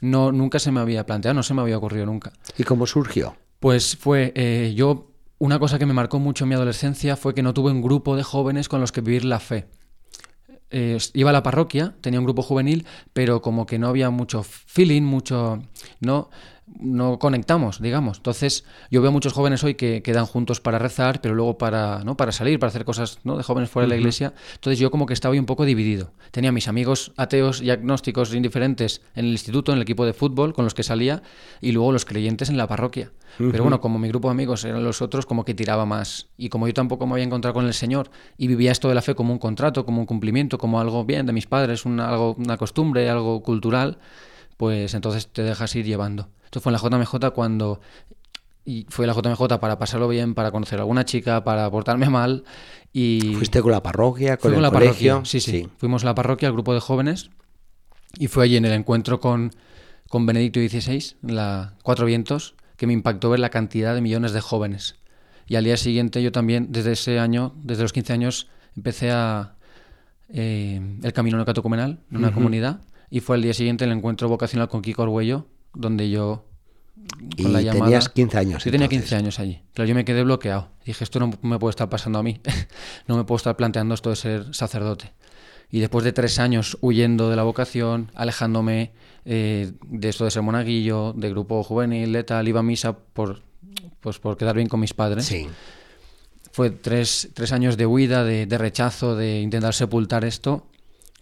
no, 0.00 0.32
nunca 0.32 0.58
se 0.58 0.72
me 0.72 0.80
había 0.80 1.06
planteado, 1.06 1.34
no 1.34 1.44
se 1.44 1.54
me 1.54 1.62
había 1.62 1.78
ocurrido 1.78 2.06
nunca. 2.06 2.32
¿Y 2.56 2.64
cómo 2.64 2.88
surgió? 2.88 3.36
Pues 3.60 3.96
fue, 3.96 4.32
eh, 4.34 4.72
yo 4.74 5.08
una 5.38 5.58
cosa 5.58 5.78
que 5.78 5.86
me 5.86 5.92
marcó 5.92 6.18
mucho 6.18 6.44
en 6.44 6.48
mi 6.48 6.54
adolescencia 6.54 7.16
fue 7.16 7.34
que 7.34 7.42
no 7.42 7.54
tuve 7.54 7.70
un 7.70 7.82
grupo 7.82 8.16
de 8.16 8.22
jóvenes 8.22 8.68
con 8.68 8.80
los 8.80 8.92
que 8.92 9.00
vivir 9.00 9.24
la 9.24 9.40
fe. 9.40 9.68
iba 10.70 11.30
a 11.30 11.32
la 11.32 11.42
parroquia, 11.42 11.94
tenía 12.00 12.20
un 12.20 12.26
grupo 12.26 12.42
juvenil, 12.42 12.86
pero 13.12 13.40
como 13.40 13.64
que 13.64 13.78
no 13.78 13.88
había 13.88 14.10
mucho 14.10 14.42
feeling, 14.42 15.02
mucho, 15.02 15.62
no, 16.00 16.28
no 16.78 17.18
conectamos, 17.18 17.80
digamos. 17.80 18.18
Entonces, 18.18 18.64
yo 18.90 19.02
veo 19.02 19.12
muchos 19.12 19.32
jóvenes 19.32 19.64
hoy 19.64 19.74
que 19.74 20.02
quedan 20.02 20.26
juntos 20.26 20.60
para 20.60 20.78
rezar, 20.78 21.20
pero 21.20 21.34
luego 21.34 21.58
para, 21.58 22.04
¿no? 22.04 22.16
para 22.16 22.32
salir, 22.32 22.58
para 22.58 22.68
hacer 22.68 22.84
cosas 22.84 23.18
¿no? 23.24 23.36
de 23.36 23.42
jóvenes 23.42 23.70
fuera 23.70 23.86
de 23.86 23.90
la 23.90 23.96
iglesia. 23.96 24.34
Entonces, 24.54 24.78
yo 24.78 24.90
como 24.90 25.06
que 25.06 25.14
estaba 25.14 25.34
un 25.34 25.46
poco 25.46 25.64
dividido. 25.64 26.12
Tenía 26.30 26.52
mis 26.52 26.68
amigos 26.68 27.12
ateos 27.16 27.62
y 27.62 27.70
agnósticos 27.70 28.34
indiferentes 28.34 29.02
en 29.14 29.26
el 29.26 29.32
instituto, 29.32 29.72
en 29.72 29.76
el 29.76 29.82
equipo 29.82 30.04
de 30.06 30.12
fútbol 30.12 30.52
con 30.52 30.64
los 30.64 30.74
que 30.74 30.82
salía, 30.82 31.22
y 31.60 31.72
luego 31.72 31.92
los 31.92 32.04
creyentes 32.04 32.48
en 32.48 32.56
la 32.56 32.66
parroquia. 32.66 33.12
Pero 33.36 33.62
bueno, 33.62 33.80
como 33.80 33.98
mi 33.98 34.08
grupo 34.08 34.28
de 34.28 34.32
amigos 34.32 34.64
eran 34.64 34.82
los 34.82 35.00
otros, 35.00 35.26
como 35.26 35.44
que 35.44 35.54
tiraba 35.54 35.86
más. 35.86 36.28
Y 36.36 36.48
como 36.48 36.66
yo 36.66 36.74
tampoco 36.74 37.06
me 37.06 37.12
había 37.12 37.24
encontrado 37.24 37.54
con 37.54 37.66
el 37.66 37.74
Señor 37.74 38.10
y 38.36 38.48
vivía 38.48 38.72
esto 38.72 38.88
de 38.88 38.94
la 38.94 39.02
fe 39.02 39.14
como 39.14 39.32
un 39.32 39.38
contrato, 39.38 39.84
como 39.84 40.00
un 40.00 40.06
cumplimiento, 40.06 40.58
como 40.58 40.80
algo 40.80 41.04
bien 41.04 41.26
de 41.26 41.32
mis 41.32 41.46
padres, 41.46 41.84
una, 41.84 42.08
algo, 42.08 42.34
una 42.38 42.56
costumbre, 42.56 43.08
algo 43.08 43.42
cultural, 43.42 43.98
pues 44.58 44.92
entonces 44.92 45.28
te 45.28 45.42
dejas 45.42 45.74
ir 45.76 45.86
llevando. 45.86 46.28
Esto 46.44 46.60
fue 46.60 46.70
en 46.70 46.74
la 46.74 47.04
JMJ 47.04 47.30
cuando 47.32 47.80
y 48.66 48.84
fue 48.90 49.06
la 49.06 49.14
JMJ 49.14 49.58
para 49.60 49.78
pasarlo 49.78 50.08
bien, 50.08 50.34
para 50.34 50.50
conocer 50.50 50.78
a 50.78 50.82
alguna 50.82 51.06
chica, 51.06 51.42
para 51.42 51.70
portarme 51.70 52.10
mal 52.10 52.44
y 52.92 53.34
fuiste 53.36 53.62
con 53.62 53.72
la 53.72 53.82
parroquia, 53.82 54.36
con 54.36 54.52
el 54.52 54.60
la 54.60 54.70
colegio, 54.70 55.24
sí, 55.24 55.40
sí, 55.40 55.66
Fuimos 55.78 56.02
a 56.02 56.06
la 56.06 56.14
parroquia, 56.14 56.48
al 56.48 56.52
grupo 56.52 56.74
de 56.74 56.80
jóvenes 56.80 57.30
y 58.18 58.26
fue 58.26 58.44
allí 58.44 58.58
en 58.58 58.66
el 58.66 58.72
encuentro 58.72 59.20
con 59.20 59.52
con 60.08 60.26
Benedicto 60.26 60.58
XVI, 60.60 61.16
la 61.22 61.74
Cuatro 61.82 62.06
Vientos, 62.06 62.54
que 62.76 62.86
me 62.86 62.94
impactó 62.94 63.30
ver 63.30 63.40
la 63.40 63.50
cantidad 63.50 63.94
de 63.94 64.00
millones 64.00 64.32
de 64.32 64.40
jóvenes. 64.40 64.96
Y 65.46 65.56
al 65.56 65.64
día 65.64 65.76
siguiente 65.76 66.22
yo 66.22 66.32
también, 66.32 66.72
desde 66.72 66.92
ese 66.92 67.18
año, 67.18 67.54
desde 67.62 67.82
los 67.82 67.92
15 67.92 68.12
años, 68.12 68.48
empecé 68.74 69.10
a 69.10 69.56
eh, 70.30 70.80
el 71.02 71.12
camino 71.12 71.36
neocatecumenal 71.36 72.00
en 72.10 72.16
una 72.16 72.32
comunidad 72.32 72.80
y 73.10 73.20
fue 73.20 73.36
el 73.36 73.42
día 73.42 73.54
siguiente 73.54 73.84
el 73.84 73.92
encuentro 73.92 74.28
vocacional 74.28 74.68
con 74.68 74.82
Kiko 74.82 75.02
Orgüello, 75.02 75.46
donde 75.74 76.10
yo 76.10 76.44
con 77.36 77.50
y 77.50 77.52
la 77.52 77.62
llamada, 77.62 77.84
tenías 77.84 78.08
15 78.08 78.38
años. 78.38 78.64
Yo 78.64 78.70
tenía 78.70 78.88
15 78.88 79.16
años 79.16 79.38
allí. 79.38 79.62
Claro, 79.72 79.88
yo 79.88 79.94
me 79.94 80.04
quedé 80.04 80.22
bloqueado. 80.24 80.68
Dije, 80.84 81.04
esto 81.04 81.20
no 81.20 81.30
me 81.42 81.58
puede 81.58 81.70
estar 81.70 81.88
pasando 81.88 82.18
a 82.18 82.22
mí. 82.22 82.40
no 83.06 83.16
me 83.16 83.24
puedo 83.24 83.36
estar 83.36 83.56
planteando 83.56 83.94
esto 83.94 84.10
de 84.10 84.16
ser 84.16 84.54
sacerdote. 84.54 85.12
Y 85.70 85.80
después 85.80 86.04
de 86.04 86.12
tres 86.12 86.38
años 86.38 86.78
huyendo 86.80 87.28
de 87.30 87.36
la 87.36 87.42
vocación, 87.42 88.10
alejándome 88.14 88.92
eh, 89.24 89.72
de 89.86 90.08
esto 90.08 90.24
de 90.24 90.30
ser 90.30 90.42
monaguillo, 90.42 91.12
de 91.12 91.30
grupo 91.30 91.62
juvenil, 91.62 92.12
de 92.12 92.24
tal, 92.24 92.48
iba 92.48 92.60
a 92.60 92.62
misa 92.62 92.96
por, 92.96 93.42
pues 94.00 94.18
por 94.18 94.36
quedar 94.36 94.56
bien 94.56 94.68
con 94.68 94.80
mis 94.80 94.94
padres. 94.94 95.26
Sí. 95.26 95.46
Fue 96.52 96.70
tres, 96.70 97.28
tres 97.34 97.52
años 97.52 97.76
de 97.76 97.86
huida, 97.86 98.24
de, 98.24 98.46
de 98.46 98.58
rechazo, 98.58 99.14
de 99.14 99.40
intentar 99.40 99.74
sepultar 99.74 100.24
esto, 100.24 100.66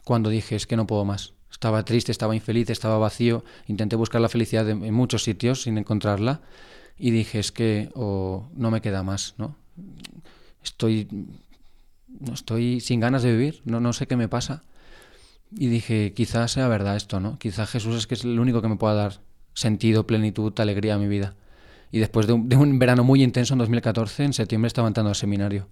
cuando 0.05 0.31
dije, 0.31 0.55
es 0.55 0.67
que 0.67 0.77
no 0.77 0.87
puedo 0.87 1.05
más. 1.05 1.36
Estaba 1.67 1.85
triste, 1.85 2.13
estaba 2.13 2.37
infeliz, 2.37 2.71
estaba 2.71 2.97
vacío. 2.97 3.43
Intenté 3.67 3.97
buscar 3.97 4.21
la 4.21 4.29
felicidad 4.29 4.71
en 4.71 4.95
muchos 4.95 5.25
sitios 5.25 5.63
sin 5.63 5.79
encontrarla. 5.79 6.41
Y 6.97 7.11
dije, 7.11 7.41
es 7.41 7.51
que 7.51 7.91
o 7.97 8.49
no 8.55 8.71
me 8.71 8.81
queda 8.81 9.03
más, 9.03 9.35
¿no? 9.37 9.57
Estoy, 10.63 11.09
estoy 12.33 12.79
sin 12.79 13.01
ganas 13.01 13.25
de 13.25 13.33
vivir, 13.33 13.63
no, 13.65 13.81
no 13.81 13.93
sé 13.93 14.07
qué 14.07 14.15
me 14.15 14.29
pasa. 14.29 14.63
Y 15.51 15.67
dije, 15.67 16.13
quizás 16.15 16.53
sea 16.53 16.69
verdad 16.69 16.95
esto, 16.95 17.19
¿no? 17.19 17.37
Quizás 17.41 17.69
Jesús 17.69 17.97
es 17.97 18.07
que 18.07 18.15
es 18.15 18.23
el 18.23 18.39
único 18.39 18.63
que 18.63 18.69
me 18.69 18.77
pueda 18.77 18.95
dar 18.95 19.21
sentido, 19.53 20.07
plenitud, 20.07 20.53
alegría 20.61 20.95
a 20.95 20.99
mi 20.99 21.09
vida. 21.09 21.35
Y 21.91 21.99
después 21.99 22.29
de 22.29 22.35
un, 22.35 22.49
de 22.49 22.55
un 22.55 22.79
verano 22.79 23.03
muy 23.03 23.25
intenso 23.25 23.55
en 23.55 23.59
2014, 23.59 24.23
en 24.23 24.33
septiembre 24.35 24.69
estaba 24.69 24.87
entrando 24.87 25.09
al 25.09 25.17
seminario. 25.17 25.67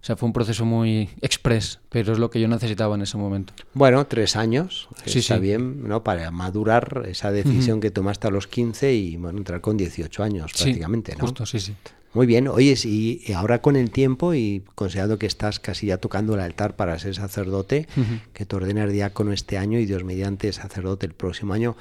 O 0.00 0.04
sea, 0.04 0.16
fue 0.16 0.28
un 0.28 0.32
proceso 0.32 0.64
muy 0.64 1.10
express, 1.20 1.80
pero 1.88 2.12
es 2.12 2.18
lo 2.18 2.30
que 2.30 2.40
yo 2.40 2.46
necesitaba 2.46 2.94
en 2.94 3.02
ese 3.02 3.16
momento. 3.16 3.52
Bueno, 3.74 4.06
tres 4.06 4.36
años, 4.36 4.88
sí, 5.04 5.18
está 5.18 5.38
bien, 5.38 5.88
¿no? 5.88 6.04
Para 6.04 6.30
madurar 6.30 7.04
esa 7.08 7.32
decisión 7.32 7.80
que 7.80 7.90
tomaste 7.90 8.28
a 8.28 8.30
los 8.30 8.46
15 8.46 8.94
y, 8.94 9.16
bueno, 9.16 9.38
entrar 9.38 9.60
con 9.60 9.76
18 9.76 10.22
años 10.22 10.52
prácticamente, 10.52 11.14
¿no? 11.16 11.22
justo, 11.22 11.44
sí, 11.46 11.58
sí. 11.58 11.74
Muy 12.14 12.26
bien, 12.26 12.48
oye, 12.48 12.74
y 12.84 13.32
ahora 13.32 13.60
con 13.60 13.76
el 13.76 13.90
tiempo 13.90 14.32
y 14.34 14.64
considerando 14.74 15.18
que 15.18 15.26
estás 15.26 15.60
casi 15.60 15.88
ya 15.88 15.98
tocando 15.98 16.34
el 16.34 16.40
altar 16.40 16.74
para 16.74 16.98
ser 16.98 17.14
sacerdote, 17.14 17.86
que 18.32 18.46
te 18.46 18.56
ordenas 18.56 18.90
diácono 18.90 19.32
este 19.32 19.58
año 19.58 19.78
y 19.78 19.84
Dios 19.84 20.04
mediante 20.04 20.52
sacerdote 20.52 21.06
el 21.06 21.12
próximo 21.12 21.52
año, 21.52 21.76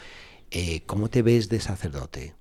eh, 0.51 0.81
¿cómo 0.85 1.09
te 1.09 1.21
ves 1.21 1.49
de 1.49 1.61
sacerdote? 1.61 2.33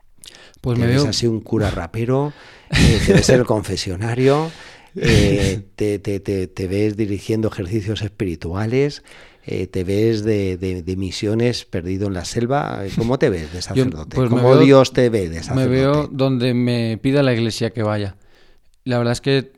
Pues 0.61 0.79
me 0.79 0.87
ves 0.87 1.05
así 1.05 1.29
un 1.29 1.41
cura 1.41 1.71
rapero, 1.75 2.33
eh, 2.71 3.01
te 3.07 3.13
ves 3.13 3.29
el 3.29 3.45
confesionario, 3.45 4.51
eh, 4.97 5.63
te, 5.77 5.99
te, 5.99 6.21
te, 6.21 6.67
ves 6.67 6.97
dirigiendo 6.97 7.49
ejercicios 7.49 8.03
espirituales, 8.03 9.03
eh, 9.45 9.67
te 9.67 9.85
ves 9.85 10.25
de, 10.25 10.57
de, 10.57 10.97
misiones 10.97 11.65
perdido 11.65 12.09
en 12.09 12.15
la 12.15 12.25
selva. 12.25 12.83
¿Cómo 12.97 13.19
te 13.19 13.31
ves 13.31 13.53
de 13.53 13.63
sacerdote? 13.63 14.17
Pues 14.17 14.31
¿Cómo 14.31 14.57
Dios 14.57 14.93
te 14.93 15.09
ve 15.09 15.29
de 15.29 15.43
sacerdote? 15.43 15.69
Me 15.69 15.77
veo 15.77 16.09
donde 16.09 16.55
me 16.55 16.99
pida 16.99 17.23
la 17.23 17.33
iglesia 17.33 17.71
que 17.71 17.83
vaya. 17.83 18.17
La 18.85 18.99
verdad 18.99 19.13
es 19.13 19.21
que 19.21 19.53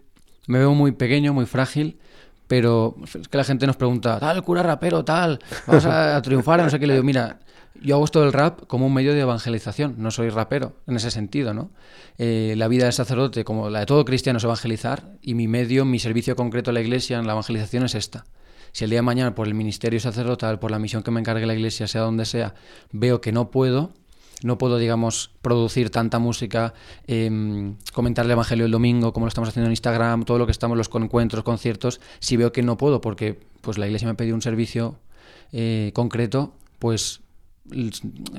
me 0.47 0.59
veo 0.59 0.75
muy 0.75 0.93
pequeño, 0.93 1.33
muy 1.33 1.47
frágil, 1.47 1.99
pero 2.47 2.97
es 3.05 3.29
que 3.29 3.37
la 3.39 3.45
gente 3.45 3.67
nos 3.67 3.77
pregunta, 3.77 4.19
tal, 4.19 4.43
cura 4.43 4.63
rapero, 4.63 5.05
tal, 5.05 5.39
vas 5.67 5.85
a, 5.87 6.21
triunfar, 6.23 6.63
no 6.63 6.71
sé 6.71 6.79
qué. 6.81 6.87
Le 6.87 6.95
digo, 6.95 7.05
mira, 7.05 7.39
yo 7.83 7.97
hago 7.97 8.05
esto 8.05 8.21
del 8.21 8.33
rap 8.33 8.67
como 8.67 8.87
un 8.87 8.95
medio 8.95 9.15
de 9.15 9.21
evangelización, 9.21 9.95
no 9.99 10.11
soy 10.11 10.31
rapero 10.31 10.75
en 10.87 10.97
ese 10.97 11.11
sentido, 11.11 11.55
¿no? 11.55 11.71
Eh, 12.19 12.55
la 12.57 12.69
vida 12.69 12.85
del 12.85 12.93
sacerdote, 12.93 13.45
como 13.45 13.71
la 13.71 13.81
de 13.81 13.87
todo 13.87 14.05
cristiano, 14.05 14.39
es 14.39 14.45
evangelizar 14.45 15.13
y 15.23 15.35
mi 15.35 15.49
medio, 15.49 15.85
mi 15.85 15.99
servicio 15.99 16.37
concreto 16.37 16.71
a 16.71 16.75
la 16.75 16.81
iglesia 16.81 17.19
en 17.19 17.27
la 17.27 17.33
evangelización 17.33 17.85
es 17.85 17.95
esta. 17.95 18.25
Si 18.73 18.85
el 18.85 18.91
día 18.91 18.99
de 18.99 19.03
mañana, 19.03 19.35
por 19.35 19.47
el 19.47 19.55
ministerio 19.55 19.99
sacerdotal, 20.01 20.59
por 20.59 20.71
la 20.71 20.79
misión 20.79 21.03
que 21.03 21.11
me 21.11 21.21
encargue 21.21 21.47
la 21.47 21.55
iglesia, 21.55 21.87
sea 21.87 22.03
donde 22.03 22.25
sea, 22.25 22.55
veo 22.93 23.21
que 23.21 23.33
no 23.33 23.51
puedo, 23.51 23.93
no 24.43 24.59
puedo, 24.59 24.79
digamos, 24.79 25.31
producir 25.43 25.91
tanta 25.91 26.19
música, 26.19 26.75
eh, 27.07 27.75
comentar 27.93 28.25
el 28.25 28.31
Evangelio 28.31 28.67
el 28.67 28.71
domingo, 28.71 29.13
como 29.13 29.27
lo 29.27 29.29
estamos 29.29 29.49
haciendo 29.49 29.67
en 29.67 29.73
Instagram, 29.73 30.25
todo 30.25 30.39
lo 30.39 30.47
que 30.47 30.53
estamos, 30.53 30.77
los 30.77 30.91
encuentros, 30.95 31.45
conciertos, 31.45 32.01
si 32.21 32.37
veo 32.37 32.53
que 32.53 32.63
no 32.63 32.77
puedo, 32.77 33.01
porque 33.01 33.41
pues 33.63 33.79
la 33.79 33.87
iglesia 33.87 34.07
me 34.07 34.13
ha 34.13 34.17
pedido 34.17 34.35
un 34.35 34.43
servicio 34.43 34.99
eh, 35.53 35.91
concreto, 35.95 36.55
pues 36.79 37.23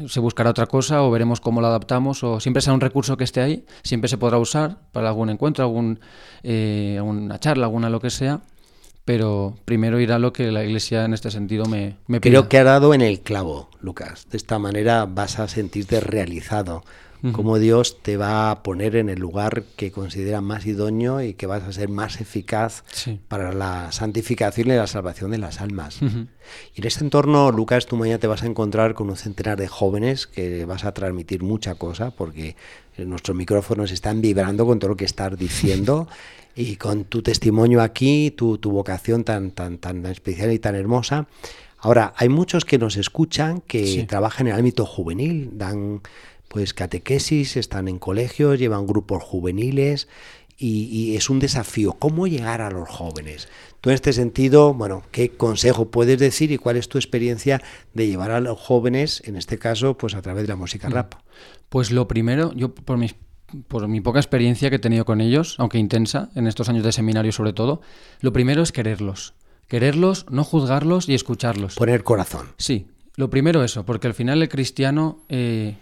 se 0.08 0.20
buscará 0.20 0.50
otra 0.50 0.66
cosa 0.66 1.04
o 1.04 1.12
veremos 1.12 1.42
cómo 1.42 1.62
lo 1.62 1.68
adaptamos 1.68 2.24
o 2.24 2.40
siempre 2.40 2.62
será 2.62 2.74
un 2.74 2.82
recurso 2.82 3.18
que 3.18 3.24
esté 3.24 3.42
ahí, 3.42 3.66
siempre 3.84 4.08
se 4.08 4.18
podrá 4.18 4.38
usar 4.38 4.78
para 4.92 5.10
algún 5.10 5.30
encuentro, 5.30 5.64
algún, 5.64 6.00
eh, 6.44 6.96
alguna 6.98 7.40
charla, 7.40 7.66
alguna 7.66 7.90
lo 7.90 8.00
que 8.00 8.10
sea, 8.10 8.42
pero 9.06 9.56
primero 9.66 10.00
irá 10.00 10.20
lo 10.20 10.34
que 10.34 10.52
la 10.52 10.64
Iglesia 10.64 11.06
en 11.06 11.14
este 11.14 11.32
sentido 11.32 11.66
me, 11.66 11.98
me 12.08 12.22
pida. 12.22 12.32
Creo 12.32 12.50
que 12.50 12.58
ha 12.60 12.64
dado 12.64 12.94
en 12.94 13.02
el 13.02 13.22
clavo, 13.22 13.70
Lucas. 13.82 14.28
De 14.30 14.38
esta 14.38 14.60
manera 14.60 15.06
vas 15.06 15.40
a 15.40 15.48
sentirte 15.48 16.00
realizado 16.00 16.84
cómo 17.34 17.58
Dios 17.60 18.02
te 18.02 18.18
va 18.18 18.52
a 18.52 18.64
poner 18.64 18.96
en 18.96 19.10
el 19.10 19.20
lugar 19.20 19.64
que 19.76 19.92
considera 19.92 20.42
más 20.42 20.66
idóneo 20.66 21.22
y 21.22 21.34
que 21.34 21.46
vas 21.46 21.64
a 21.64 21.72
ser 21.72 21.90
más 21.90 22.22
eficaz 22.22 22.84
para 23.28 23.54
la 23.54 23.92
santificación 23.92 24.68
y 24.70 24.76
la 24.76 24.88
salvación 24.88 25.32
de 25.32 25.38
las 25.38 25.62
almas. 25.62 26.02
Y 26.02 26.82
en 26.82 26.88
este 26.88 27.04
entorno, 27.04 27.52
Lucas, 27.52 27.86
tú 27.86 27.96
mañana 27.98 28.20
te 28.20 28.28
vas 28.28 28.44
a 28.44 28.48
encontrar 28.48 28.94
con 28.94 29.10
un 29.10 29.18
centenar 29.18 29.58
de 29.58 29.68
jóvenes 29.68 30.28
que 30.28 30.66
vas 30.66 30.86
a 30.86 30.94
transmitir 30.94 31.44
mucha 31.44 31.76
cosa 31.76 32.12
porque 32.12 32.56
nuestros 32.98 33.36
micrófonos 33.36 33.92
están 33.92 34.22
vibrando 34.22 34.66
con 34.66 34.80
todo 34.80 34.90
lo 34.90 34.98
que 34.98 35.06
estás 35.06 35.38
diciendo. 35.38 36.08
y 36.56 36.76
con 36.76 37.06
tu 37.06 37.22
testimonio 37.22 37.82
aquí, 37.82 38.32
tu, 38.32 38.58
tu 38.58 38.72
vocación 38.72 39.24
tan, 39.24 39.52
tan, 39.52 39.78
tan 39.78 40.06
especial 40.08 40.52
y 40.52 40.60
tan 40.60 40.76
hermosa. 40.76 41.28
Ahora, 41.78 42.14
hay 42.18 42.28
muchos 42.28 42.66
que 42.66 42.78
nos 42.78 42.98
escuchan 42.98 43.62
que 43.62 44.06
trabajan 44.08 44.48
en 44.48 44.54
el 44.54 44.60
ámbito 44.60 44.86
juvenil, 44.86 45.52
dan 45.54 46.02
pues 46.50 46.74
catequesis, 46.74 47.56
están 47.56 47.88
en 47.88 48.00
colegios, 48.00 48.60
llevan 48.60 48.88
grupos 48.88 49.24
juveniles 49.24 50.10
y, 50.58 51.16
es 51.16 51.30
un 51.30 51.40
desafío. 51.40 51.94
¿Cómo 51.94 52.28
llegar 52.28 52.60
a 52.60 52.70
los 52.70 52.90
jóvenes? 52.90 53.48
Tú 53.80 53.92
en 53.92 53.96
este 53.96 54.12
sentido, 54.12 54.74
bueno, 54.74 55.04
¿qué 55.12 55.30
consejo 55.30 55.90
puedes 55.90 56.20
decir 56.20 56.52
y 56.52 56.58
cuál 56.58 56.76
es 56.76 56.90
tu 56.90 56.98
experiencia 56.98 57.62
de 57.94 58.08
llevar 58.08 58.32
a 58.32 58.42
los 58.42 58.60
jóvenes, 58.60 59.22
en 59.26 59.38
este 59.38 59.58
caso, 59.58 59.98
pues 59.98 60.16
a 60.16 60.22
través 60.22 60.44
de 60.44 60.50
la 60.50 60.58
música 60.58 60.90
mm. 60.90 60.92
rap? 60.92 61.14
Pues 61.70 61.92
lo 61.92 62.10
primero, 62.10 62.52
yo 62.54 62.74
por 62.74 62.98
mi, 62.98 63.10
por 63.70 63.88
mi 63.88 64.02
poca 64.02 64.20
experiencia 64.20 64.70
que 64.70 64.78
he 64.78 64.80
tenido 64.80 65.06
con 65.06 65.22
ellos, 65.22 65.56
aunque 65.60 65.78
intensa, 65.78 66.30
en 66.36 66.48
estos 66.48 66.68
años 66.68 66.84
de 66.84 66.92
seminario 66.92 67.32
sobre 67.32 67.54
todo, 67.54 67.82
lo 68.20 68.34
primero 68.34 68.62
es 68.62 68.74
quererlos. 68.74 69.36
Quererlos, 69.68 70.26
no 70.32 70.44
juzgarlos 70.44 71.08
y 71.08 71.14
escucharlos. 71.14 71.76
Poner 71.76 72.04
corazón. 72.04 72.48
Sí, 72.58 72.88
lo 73.16 73.30
primero 73.30 73.64
eso, 73.64 73.86
porque 73.86 74.08
al 74.08 74.14
final 74.16 74.42
el 74.42 74.50
cristiano... 74.50 75.22
Eh, 75.30 75.76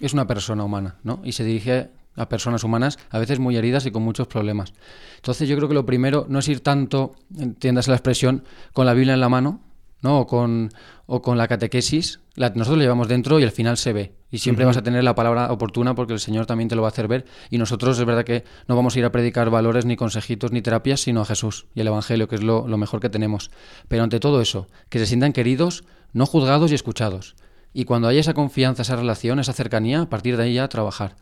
es 0.00 0.12
una 0.12 0.26
persona 0.26 0.64
humana, 0.64 0.96
¿no? 1.02 1.20
Y 1.24 1.32
se 1.32 1.44
dirige 1.44 1.90
a 2.16 2.28
personas 2.28 2.64
humanas, 2.64 2.98
a 3.10 3.18
veces 3.18 3.38
muy 3.38 3.56
heridas 3.56 3.86
y 3.86 3.90
con 3.90 4.02
muchos 4.02 4.26
problemas. 4.26 4.72
Entonces 5.16 5.48
yo 5.48 5.56
creo 5.56 5.68
que 5.68 5.74
lo 5.74 5.86
primero 5.86 6.26
no 6.28 6.38
es 6.38 6.48
ir 6.48 6.60
tanto, 6.60 7.14
entiendas 7.38 7.88
la 7.88 7.94
expresión, 7.94 8.44
con 8.72 8.86
la 8.86 8.94
Biblia 8.94 9.14
en 9.14 9.20
la 9.20 9.28
mano, 9.28 9.60
¿no? 10.02 10.20
O 10.20 10.26
con, 10.26 10.70
o 11.06 11.22
con 11.22 11.38
la 11.38 11.48
catequesis. 11.48 12.20
nosotros 12.36 12.76
lo 12.76 12.82
llevamos 12.82 13.08
dentro 13.08 13.40
y 13.40 13.42
al 13.42 13.50
final 13.50 13.76
se 13.76 13.92
ve. 13.92 14.14
Y 14.30 14.38
siempre 14.38 14.64
vas 14.64 14.76
a 14.76 14.82
tener 14.82 15.02
la 15.02 15.14
palabra 15.14 15.50
oportuna 15.50 15.94
porque 15.94 16.12
el 16.12 16.20
Señor 16.20 16.46
también 16.46 16.68
te 16.68 16.76
lo 16.76 16.82
va 16.82 16.88
a 16.88 16.90
hacer 16.90 17.08
ver. 17.08 17.24
Y 17.50 17.58
nosotros 17.58 17.98
es 17.98 18.04
verdad 18.04 18.24
que 18.24 18.44
no 18.68 18.76
vamos 18.76 18.94
a 18.94 18.98
ir 18.98 19.04
a 19.04 19.12
predicar 19.12 19.48
valores, 19.48 19.86
ni 19.86 19.96
consejitos, 19.96 20.52
ni 20.52 20.60
terapias, 20.60 21.00
sino 21.00 21.22
a 21.22 21.24
Jesús 21.24 21.66
y 21.74 21.80
el 21.80 21.86
Evangelio, 21.86 22.28
que 22.28 22.34
es 22.34 22.42
lo, 22.42 22.68
lo 22.68 22.76
mejor 22.76 23.00
que 23.00 23.08
tenemos. 23.08 23.50
Pero 23.88 24.02
ante 24.02 24.20
todo 24.20 24.40
eso, 24.40 24.66
que 24.88 24.98
se 24.98 25.06
sientan 25.06 25.32
queridos, 25.32 25.84
no 26.12 26.26
juzgados 26.26 26.70
y 26.70 26.74
escuchados 26.74 27.34
Y 27.74 27.84
cuando 27.84 28.08
haya 28.08 28.20
esa 28.20 28.32
confianza, 28.32 28.82
esa 28.82 28.96
relación, 28.96 29.40
esa 29.40 29.52
cercanía, 29.52 30.00
a 30.00 30.08
partir 30.08 30.36
de 30.36 30.44
ahí 30.44 30.54
ya 30.54 30.68
trabajar. 30.68 31.16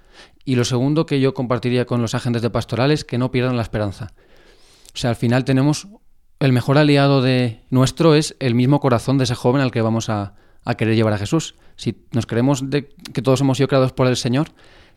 Y 0.44 0.54
lo 0.54 0.64
segundo 0.64 1.06
que 1.06 1.18
yo 1.18 1.34
compartiría 1.34 1.86
con 1.86 2.02
los 2.02 2.14
agentes 2.14 2.42
de 2.42 2.50
pastorales, 2.50 3.04
que 3.04 3.18
no 3.18 3.30
pierdan 3.30 3.56
la 3.56 3.62
esperanza. 3.62 4.12
O 4.94 4.98
sea, 4.98 5.10
al 5.10 5.16
final 5.16 5.44
tenemos 5.44 5.88
el 6.38 6.52
mejor 6.52 6.76
aliado 6.76 7.22
de 7.22 7.62
nuestro 7.70 8.14
es 8.14 8.36
el 8.38 8.54
mismo 8.54 8.80
corazón 8.80 9.16
de 9.16 9.24
ese 9.24 9.34
joven 9.34 9.62
al 9.62 9.70
que 9.70 9.80
vamos 9.80 10.10
a, 10.10 10.34
a 10.64 10.74
querer 10.74 10.94
llevar 10.94 11.14
a 11.14 11.18
Jesús. 11.18 11.54
Si 11.76 12.04
nos 12.12 12.26
creemos 12.26 12.68
de 12.68 12.88
que 12.88 13.22
todos 13.22 13.40
hemos 13.40 13.56
sido 13.56 13.68
creados 13.68 13.92
por 13.92 14.06
el 14.06 14.16
Señor 14.16 14.48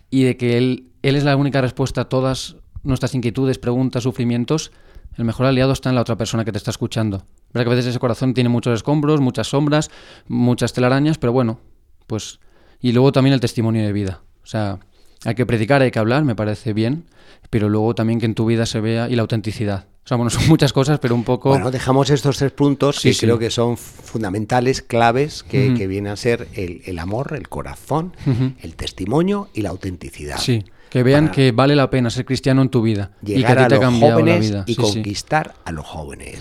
y 0.09 0.23
de 0.23 0.37
que 0.37 0.57
Él, 0.57 0.91
Él 1.03 1.15
es 1.15 1.23
la 1.23 1.35
única 1.35 1.61
respuesta 1.61 2.01
a 2.01 2.09
todas 2.09 2.57
nuestras 2.83 3.15
inquietudes, 3.15 3.59
preguntas, 3.59 4.03
sufrimientos, 4.03 4.71
el 5.17 5.23
mejor 5.23 5.45
aliado 5.45 5.71
está 5.71 5.89
en 5.89 5.95
la 5.95 6.01
otra 6.01 6.17
persona 6.17 6.45
que 6.45 6.51
te 6.51 6.57
está 6.57 6.71
escuchando. 6.71 7.25
Verdad 7.55 7.67
que 7.67 7.71
a 7.71 7.75
veces 7.77 7.89
ese 7.91 7.99
corazón 7.99 8.33
tiene 8.33 8.49
muchos 8.49 8.75
escombros, 8.75 9.21
muchas 9.21 9.47
sombras, 9.47 9.89
muchas 10.27 10.73
telarañas, 10.73 11.17
pero 11.17 11.31
bueno, 11.31 11.61
pues... 12.05 12.41
Y 12.81 12.91
luego 12.91 13.13
también 13.13 13.33
el 13.33 13.39
testimonio 13.39 13.81
de 13.85 13.93
vida. 13.93 14.23
O 14.43 14.45
sea, 14.45 14.79
hay 15.23 15.35
que 15.35 15.45
predicar, 15.45 15.81
hay 15.81 15.89
que 15.89 15.97
hablar, 15.97 16.25
me 16.25 16.35
parece 16.35 16.73
bien, 16.73 17.05
pero 17.49 17.69
luego 17.69 17.95
también 17.95 18.19
que 18.19 18.25
en 18.25 18.35
tu 18.35 18.45
vida 18.45 18.65
se 18.65 18.81
vea 18.81 19.07
y 19.09 19.15
la 19.15 19.21
autenticidad. 19.21 19.85
O 20.03 20.07
sea, 20.07 20.17
bueno, 20.17 20.29
son 20.31 20.49
muchas 20.49 20.73
cosas, 20.73 20.99
pero 20.99 21.15
un 21.15 21.23
poco... 21.23 21.47
Bueno, 21.47 21.71
dejamos 21.71 22.09
estos 22.09 22.37
tres 22.39 22.51
puntos 22.51 22.99
que 22.99 23.15
creo 23.15 23.39
que 23.39 23.49
son 23.49 23.77
fundamentales, 23.77 24.81
claves, 24.81 25.41
que, 25.41 25.69
vienen 25.87 26.11
a 26.11 26.17
ser 26.17 26.49
el, 26.55 26.99
amor, 26.99 27.35
el 27.37 27.47
corazón, 27.47 28.17
el 28.59 28.75
testimonio 28.75 29.47
y 29.53 29.61
la 29.61 29.69
autenticidad. 29.69 30.39
Sí. 30.39 30.65
Que 30.89 31.03
vean 31.03 31.29
que 31.29 31.51
vale 31.51 31.75
la 31.75 31.89
pena 31.89 32.09
ser 32.09 32.25
cristiano 32.25 32.61
en 32.61 32.69
tu 32.69 32.81
vida. 32.81 33.11
Llegar 33.21 33.51
y 33.51 33.67
que 33.67 33.75
a, 33.75 33.89
los 33.91 33.99
jóvenes 33.99 34.53
y 34.65 34.75
conquistar 34.75 35.53
a 35.65 35.71
los 35.71 35.85
jóvenes. 35.85 36.39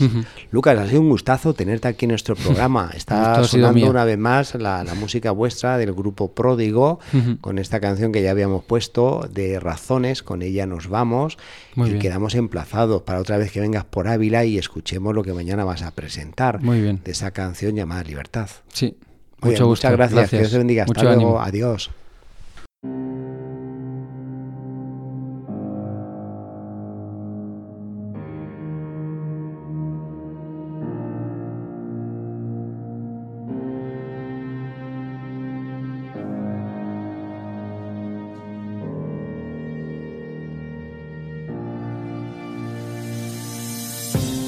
Lucas, 0.50 0.78
ha 0.78 0.86
sido 0.86 1.00
un 1.00 1.08
gustazo 1.08 1.54
tenerte 1.54 1.88
aquí 1.88 2.04
en 2.04 2.10
nuestro 2.10 2.36
programa. 2.36 2.90
Está 2.96 3.42
sonando 3.44 3.90
una 3.90 4.04
vez 4.04 4.18
más 4.18 4.54
la, 4.54 4.84
música 4.98 5.30
vuestra 5.32 5.76
del 5.78 5.92
grupo 5.92 6.32
Pródigo, 6.32 7.00
con 7.40 7.58
esta 7.58 7.80
canción 7.80 8.12
que 8.12 8.22
ya 8.22 8.30
habíamos 8.30 8.64
puesto 8.64 9.28
de 9.32 9.58
Razones, 9.58 10.22
con 10.22 10.42
ella 10.42 10.66
nos 10.66 10.88
vamos 10.88 11.36
y 11.76 11.98
quedamos 11.98 12.34
emplazados 12.34 13.02
para 13.02 13.18
otra 13.20 13.38
vez 13.38 13.50
que 13.50 13.60
vengas 13.60 13.84
por 13.84 14.08
Ávila 14.08 14.44
y 14.44 14.58
escuchemos 14.58 15.14
lo 15.14 15.22
que 15.22 15.32
mañana 15.32 15.64
vas 15.64 15.82
a 15.82 15.90
presentar 15.90 16.62
Muy 16.62 16.80
bien. 16.80 17.00
de 17.04 17.12
esa 17.12 17.32
canción 17.32 17.74
llamada 17.74 18.04
Libertad. 18.04 18.48
Sí, 18.72 18.96
mucho 19.40 19.66
gusto. 19.66 19.88
Muchas 19.88 19.92
gracias. 19.92 20.30
Que 20.30 20.38
Dios 20.38 20.50
te 20.50 20.58
bendiga. 20.58 20.84
Hasta 20.84 21.02
luego. 21.02 21.40
Adiós. 21.40 21.90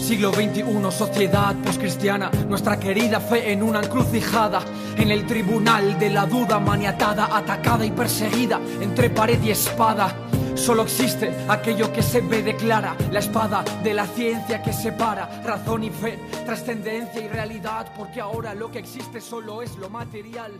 Siglo 0.07 0.33
XXI, 0.33 0.63
sociedad 0.93 1.57
poscristiana, 1.65 2.31
nuestra 2.49 2.79
querida 2.79 3.19
fe 3.19 3.51
en 3.51 3.61
una 3.61 3.81
encrucijada, 3.81 4.61
en 4.97 5.11
el 5.11 5.27
tribunal 5.27 5.99
de 5.99 6.11
la 6.11 6.27
duda 6.27 6.61
maniatada, 6.61 7.37
atacada 7.37 7.85
y 7.85 7.91
perseguida 7.91 8.61
entre 8.81 9.11
pared 9.11 9.43
y 9.43 9.51
espada. 9.51 10.15
Solo 10.55 10.85
existe 10.85 11.35
aquello 11.49 11.93
que 11.93 12.03
se 12.03 12.21
ve 12.21 12.45
declara, 12.45 12.97
la 13.11 13.19
espada 13.19 13.65
de 13.83 13.95
la 13.95 14.07
ciencia 14.07 14.63
que 14.63 14.73
separa 14.73 15.43
razón 15.43 15.83
y 15.83 15.91
fe, 15.91 16.21
trascendencia 16.45 17.21
y 17.21 17.27
realidad, 17.27 17.89
porque 17.97 18.21
ahora 18.21 18.55
lo 18.55 18.71
que 18.71 18.79
existe 18.79 19.21
solo 19.21 19.61
es 19.61 19.77
lo 19.77 19.91
material. 19.91 20.53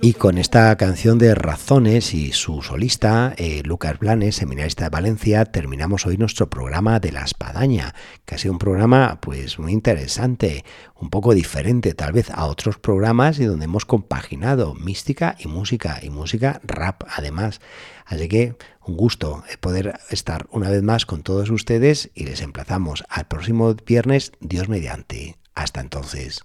Y 0.00 0.12
con 0.12 0.36
esta 0.36 0.76
canción 0.76 1.18
de 1.18 1.34
Razones 1.34 2.12
y 2.12 2.32
su 2.32 2.60
solista, 2.60 3.32
eh, 3.38 3.62
Lucas 3.64 3.98
Blanes, 3.98 4.36
seminarista 4.36 4.84
de 4.84 4.90
Valencia, 4.90 5.46
terminamos 5.46 6.04
hoy 6.04 6.18
nuestro 6.18 6.50
programa 6.50 7.00
de 7.00 7.10
la 7.10 7.22
espadaña, 7.22 7.94
que 8.26 8.34
ha 8.34 8.38
sido 8.38 8.52
un 8.52 8.58
programa 8.58 9.18
pues 9.22 9.58
muy 9.58 9.72
interesante, 9.72 10.62
un 10.94 11.08
poco 11.08 11.32
diferente 11.32 11.94
tal 11.94 12.12
vez 12.12 12.30
a 12.30 12.44
otros 12.44 12.78
programas 12.78 13.38
y 13.38 13.46
donde 13.46 13.64
hemos 13.64 13.86
compaginado 13.86 14.74
mística 14.74 15.36
y 15.38 15.48
música, 15.48 15.98
y 16.02 16.10
música 16.10 16.60
rap 16.64 17.04
además. 17.08 17.60
Así 18.04 18.28
que 18.28 18.56
un 18.84 18.98
gusto 18.98 19.42
poder 19.60 19.98
estar 20.10 20.46
una 20.50 20.68
vez 20.68 20.82
más 20.82 21.06
con 21.06 21.22
todos 21.22 21.48
ustedes 21.48 22.10
y 22.14 22.24
les 22.24 22.42
emplazamos 22.42 23.04
al 23.08 23.26
próximo 23.26 23.74
viernes, 23.74 24.32
Dios 24.40 24.68
mediante. 24.68 25.38
Hasta 25.54 25.80
entonces. 25.80 26.44